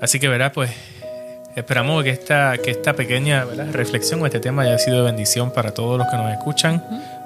[0.00, 0.70] Así que, verás, pues
[1.56, 5.72] esperamos que esta, que esta pequeña reflexión o este tema haya sido de bendición para
[5.72, 6.82] todos los que nos escuchan,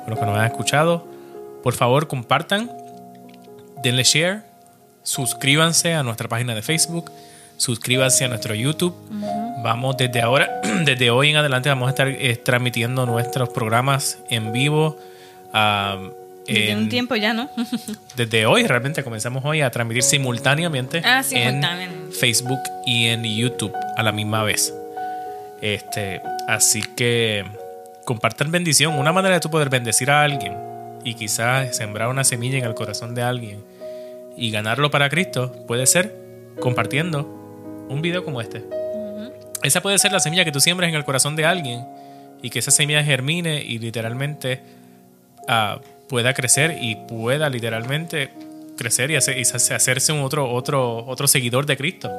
[0.07, 1.07] los que nos han escuchado.
[1.62, 2.70] Por favor, compartan,
[3.83, 4.43] denle share,
[5.03, 7.11] suscríbanse a nuestra página de Facebook,
[7.57, 8.95] suscríbanse a nuestro YouTube.
[9.62, 14.53] Vamos desde ahora, desde hoy en adelante, vamos a estar eh, transmitiendo nuestros programas en
[14.53, 14.99] vivo.
[16.47, 17.51] Desde un tiempo ya, ¿no?
[18.16, 21.62] desde hoy, realmente comenzamos hoy a transmitir simultáneamente ah, en
[22.12, 24.72] Facebook y en YouTube a la misma vez.
[25.61, 27.44] Este, así que
[28.05, 30.55] compartan bendición, una manera de tú poder bendecir a alguien
[31.05, 33.64] y quizás sembrar una semilla en el corazón de alguien
[34.36, 36.14] y ganarlo para Cristo puede ser
[36.61, 37.22] compartiendo
[37.88, 38.64] un video como este.
[39.62, 41.84] Esa puede ser la semilla que tú siembras en el corazón de alguien
[42.42, 44.61] y que esa semilla germine y literalmente
[45.49, 48.30] uh, pueda crecer y pueda literalmente
[48.76, 52.11] crecer y, hacerse un otro, otro, otro seguidor de Cristo,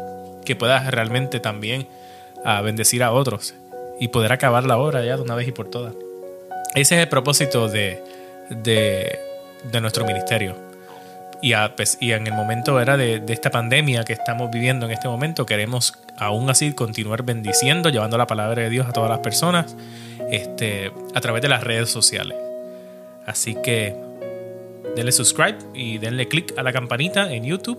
[0.45, 1.87] que pueda realmente también
[2.45, 3.53] uh, bendecir a otros
[3.99, 5.93] y poder acabar la obra ya de una vez y por todas.
[6.75, 8.03] Ese es el propósito de,
[8.49, 9.19] de,
[9.71, 10.55] de nuestro ministerio.
[11.41, 14.91] y, pues, y, en el momento era de, de, esta pandemia que estamos viviendo en
[14.91, 19.19] este momento, queremos aún así continuar bendiciendo, llevando la palabra de Dios a todas las
[19.19, 19.75] personas
[20.31, 22.46] este, a través de las redes sociales.
[23.27, 23.93] Así que
[24.95, 27.77] denle subscribe y denle click a la campanita en YouTube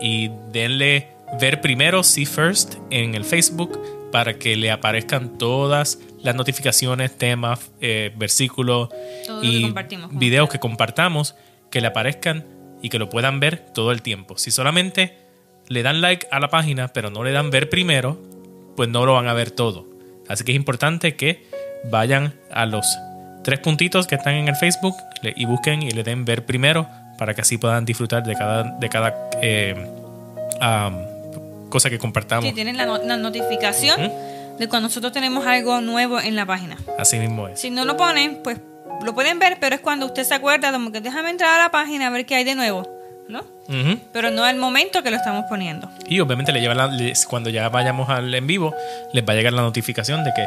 [0.00, 1.08] y denle
[1.40, 3.80] ver primero, see first en el Facebook
[4.12, 8.88] para que le aparezcan todas las notificaciones, temas, eh, versículos
[9.42, 9.72] y
[10.12, 11.34] videos que compartamos,
[11.70, 12.46] que le aparezcan
[12.82, 14.38] y que lo puedan ver todo el tiempo.
[14.38, 15.16] Si solamente
[15.68, 18.18] le dan like a la página, pero no le dan ver primero,
[18.76, 19.86] pues no lo van a ver todo.
[20.28, 21.46] Así que es importante que
[21.90, 22.86] vayan a los
[23.48, 26.86] tres puntitos que están en el Facebook y busquen y le den ver primero
[27.16, 29.74] para que así puedan disfrutar de cada, de cada eh,
[31.70, 32.44] cosa que compartamos.
[32.44, 34.12] Sí, tienen la, notificación
[34.58, 36.76] de cuando nosotros tenemos algo nuevo en la página.
[36.98, 37.58] Así mismo es.
[37.58, 38.58] Si no lo ponen, pues
[39.02, 41.70] lo pueden ver, pero es cuando usted se acuerda, como que déjame entrar a la
[41.70, 42.86] página a ver qué hay de nuevo.
[43.28, 43.44] ¿no?
[44.12, 45.90] Pero no al momento que lo estamos poniendo.
[46.06, 46.90] Y obviamente le lleva
[47.28, 48.74] cuando ya vayamos al en vivo,
[49.14, 50.44] les va a llegar la notificación de que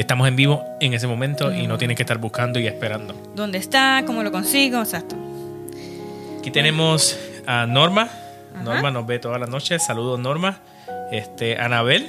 [0.00, 3.14] estamos en vivo en ese momento y no tienen que estar buscando y esperando.
[3.34, 4.02] ¿Dónde está?
[4.06, 4.80] ¿Cómo lo consigo?
[4.80, 5.16] Exacto.
[6.38, 8.08] Aquí tenemos a Norma.
[8.64, 9.84] Norma nos ve todas las noches.
[9.84, 10.60] Saludos, Norma.
[11.12, 12.08] Este, Anabel.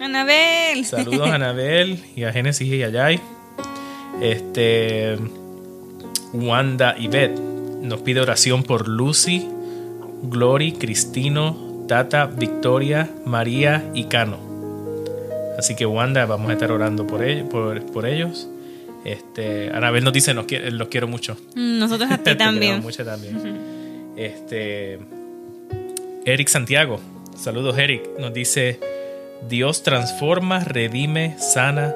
[0.00, 0.84] Anabel.
[0.84, 3.20] Saludos a Anabel y a Genesis y a Yay.
[4.20, 5.16] Este.
[6.32, 7.38] Wanda y Beth
[7.82, 9.48] nos pide oración por Lucy,
[10.22, 14.53] Glory, Cristino, Tata, Victoria, María y Cano.
[15.58, 18.48] Así que Wanda, vamos a estar orando por, ellos, por, ellos.
[19.04, 21.36] Este, Anabel nos dice, los, los quiero mucho.
[21.54, 22.82] Mm, nosotros a ti también.
[22.82, 23.36] mucho también.
[24.16, 24.98] Este,
[26.24, 27.00] Eric Santiago,
[27.36, 28.80] saludos Eric, nos dice,
[29.48, 31.94] Dios transforma, redime, sana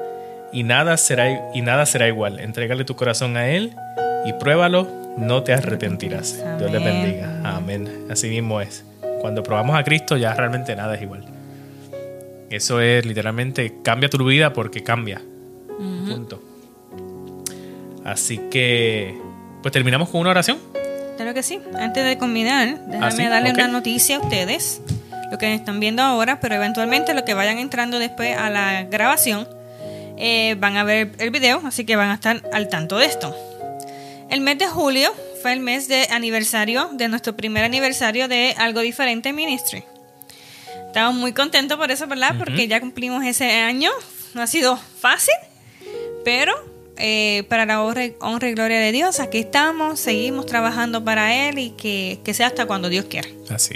[0.51, 2.39] y nada será, y nada será igual.
[2.39, 3.73] Entrégale tu corazón a Él
[4.25, 6.43] y pruébalo no te arrepentirás.
[6.57, 7.41] Dios les bendiga.
[7.43, 8.07] Amén.
[8.09, 8.85] Así mismo es.
[9.21, 11.25] Cuando probamos a Cristo ya realmente nada es igual.
[12.49, 15.21] Eso es literalmente cambia tu vida porque cambia.
[15.77, 16.41] Punto.
[18.03, 19.15] Así que,
[19.61, 20.57] pues terminamos con una oración.
[21.15, 21.59] Claro que sí.
[21.77, 24.81] Antes de combinar, déjame ¿Ah, darle una noticia a ustedes,
[25.31, 29.47] lo que están viendo ahora, pero eventualmente lo que vayan entrando después a la grabación,
[30.17, 33.35] eh, van a ver el video, así que van a estar al tanto de esto.
[34.29, 38.81] El mes de julio fue el mes de aniversario, de nuestro primer aniversario de Algo
[38.81, 39.83] Diferente Ministry.
[40.89, 42.33] Estamos muy contentos por eso, ¿verdad?
[42.35, 43.91] Porque ya cumplimos ese año.
[44.33, 45.35] No ha sido fácil,
[46.25, 46.51] pero
[46.97, 51.69] eh, para la honra, y gloria de Dios, aquí estamos, seguimos trabajando para Él y
[51.69, 53.29] que, sea hasta cuando Dios quiera.
[53.51, 53.75] Así.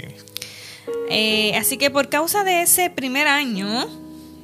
[1.08, 3.88] Eh, así que por causa de ese primer año,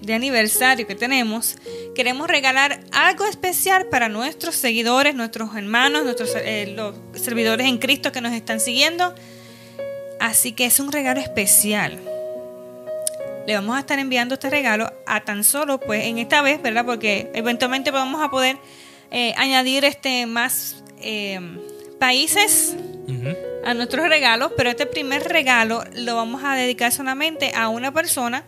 [0.01, 1.57] de aniversario que tenemos,
[1.97, 8.13] queremos regalar algo especial para nuestros seguidores, nuestros hermanos, nuestros eh, los servidores en Cristo
[8.13, 9.13] que nos están siguiendo.
[10.21, 12.01] Así que es un regalo especial.
[13.47, 16.85] Le vamos a estar enviando este regalo a tan solo, pues en esta vez, ¿verdad?
[16.85, 18.59] Porque eventualmente vamos a poder
[19.11, 21.41] eh, añadir este más eh,
[21.99, 22.77] países
[23.65, 28.45] a nuestros regalos, pero este primer regalo lo vamos a dedicar solamente a una persona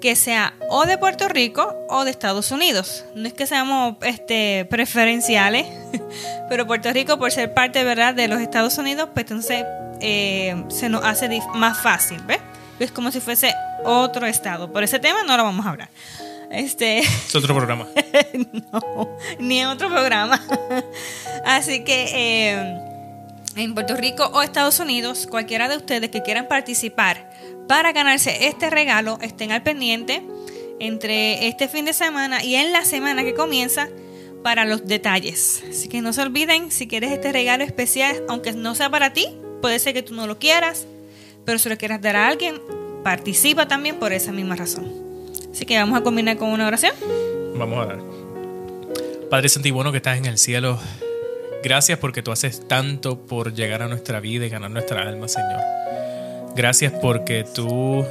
[0.00, 3.04] que sea o de Puerto Rico o de Estados Unidos.
[3.14, 5.66] No es que seamos este, preferenciales,
[6.48, 8.14] pero Puerto Rico, por ser parte ¿verdad?
[8.14, 9.64] de los Estados Unidos, pues entonces
[10.00, 12.38] eh, se nos hace más fácil, ¿ves?
[12.78, 13.54] Es como si fuese
[13.84, 14.72] otro estado.
[14.72, 15.88] Por ese tema no lo vamos a hablar.
[16.50, 16.98] Este...
[16.98, 17.86] Es otro programa.
[18.72, 20.40] no, ni otro programa.
[21.44, 22.80] Así que eh,
[23.56, 27.30] en Puerto Rico o Estados Unidos, cualquiera de ustedes que quieran participar
[27.66, 30.22] para ganarse este regalo, estén al pendiente
[30.78, 33.88] entre este fin de semana y en la semana que comienza
[34.42, 35.64] para los detalles.
[35.68, 39.26] Así que no se olviden, si quieres este regalo especial, aunque no sea para ti,
[39.60, 40.86] puede ser que tú no lo quieras,
[41.46, 42.60] pero si lo quieras dar a alguien,
[43.02, 44.92] participa también por esa misma razón.
[45.50, 46.92] Así que vamos a combinar con una oración.
[47.56, 47.98] Vamos a dar.
[49.30, 50.78] Padre Santo que estás en el cielo,
[51.62, 55.60] gracias porque tú haces tanto por llegar a nuestra vida y ganar nuestra alma, Señor.
[56.54, 58.04] Gracias porque tú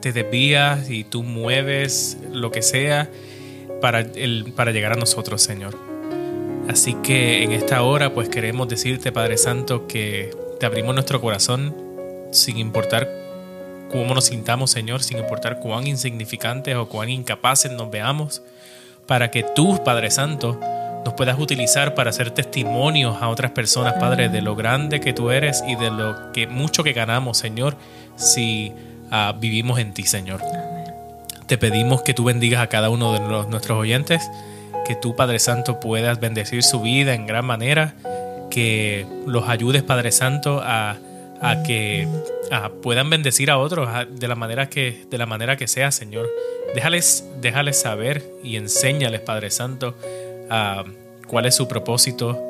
[0.00, 3.10] te desvías y tú mueves lo que sea
[3.80, 5.78] para, el, para llegar a nosotros, Señor.
[6.68, 11.85] Así que en esta hora pues queremos decirte, Padre Santo, que te abrimos nuestro corazón
[12.38, 13.08] sin importar
[13.90, 18.42] cómo nos sintamos, Señor, sin importar cuán insignificantes o cuán incapaces nos veamos,
[19.06, 20.58] para que tú, Padre Santo,
[21.04, 25.30] nos puedas utilizar para hacer testimonios a otras personas, Padre, de lo grande que tú
[25.30, 27.76] eres y de lo que mucho que ganamos, Señor,
[28.16, 28.72] si
[29.12, 30.40] ah, vivimos en ti, Señor.
[31.46, 34.28] Te pedimos que tú bendigas a cada uno de nuestros oyentes,
[34.84, 37.94] que tú, Padre Santo, puedas bendecir su vida en gran manera,
[38.50, 40.96] que los ayudes, Padre Santo, a,
[41.40, 42.08] a que
[42.50, 46.28] a, puedan bendecir a otros de, la manera que, de la manera que sea, Señor.
[46.74, 49.94] Déjales, déjales saber y enséñales, Padre Santo,
[50.50, 50.84] a
[51.26, 52.42] cuál es su propósito,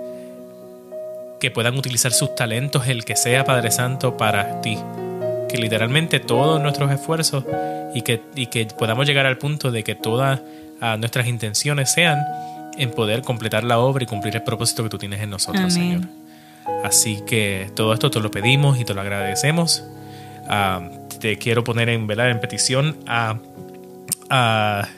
[1.41, 4.78] que puedan utilizar sus talentos, el que sea, Padre Santo, para ti.
[5.49, 7.45] Que literalmente todos nuestros esfuerzos
[7.95, 10.41] y que, y que podamos llegar al punto de que todas
[10.99, 12.18] nuestras intenciones sean
[12.76, 16.03] en poder completar la obra y cumplir el propósito que tú tienes en nosotros, Señor.
[16.85, 19.85] Así que todo esto te lo pedimos y te lo agradecemos.
[20.49, 20.89] Ah,
[21.21, 23.39] te quiero poner en, velar en petición a,
[24.31, 24.89] a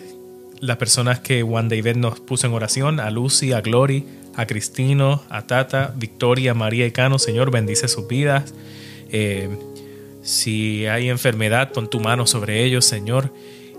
[0.61, 4.05] las personas que Juan David nos puso en oración, a Lucy, a Glory,
[4.37, 7.19] a Cristino, a Tata, Victoria, María y Cano.
[7.19, 8.55] Señor, bendice sus vidas.
[9.11, 9.49] Eh,
[10.23, 13.33] si hay enfermedad, pon tu mano sobre ellos, Señor,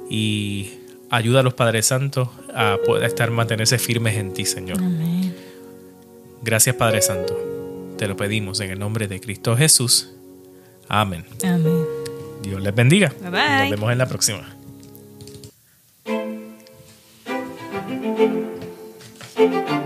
[0.10, 0.72] y
[1.10, 4.80] ayuda a los Padres Santos a poder estar, mantenerse firmes en ti, Señor.
[4.80, 5.36] Amén.
[6.42, 7.59] Gracias, Padre Santo.
[8.00, 10.10] Te lo pedimos en el nombre de Cristo Jesús.
[10.88, 11.26] Amén.
[11.44, 11.84] Amén.
[12.42, 13.14] Dios les bendiga.
[13.20, 13.60] Bye bye.
[13.60, 14.56] Nos vemos en la próxima.
[19.40, 19.79] Thank you.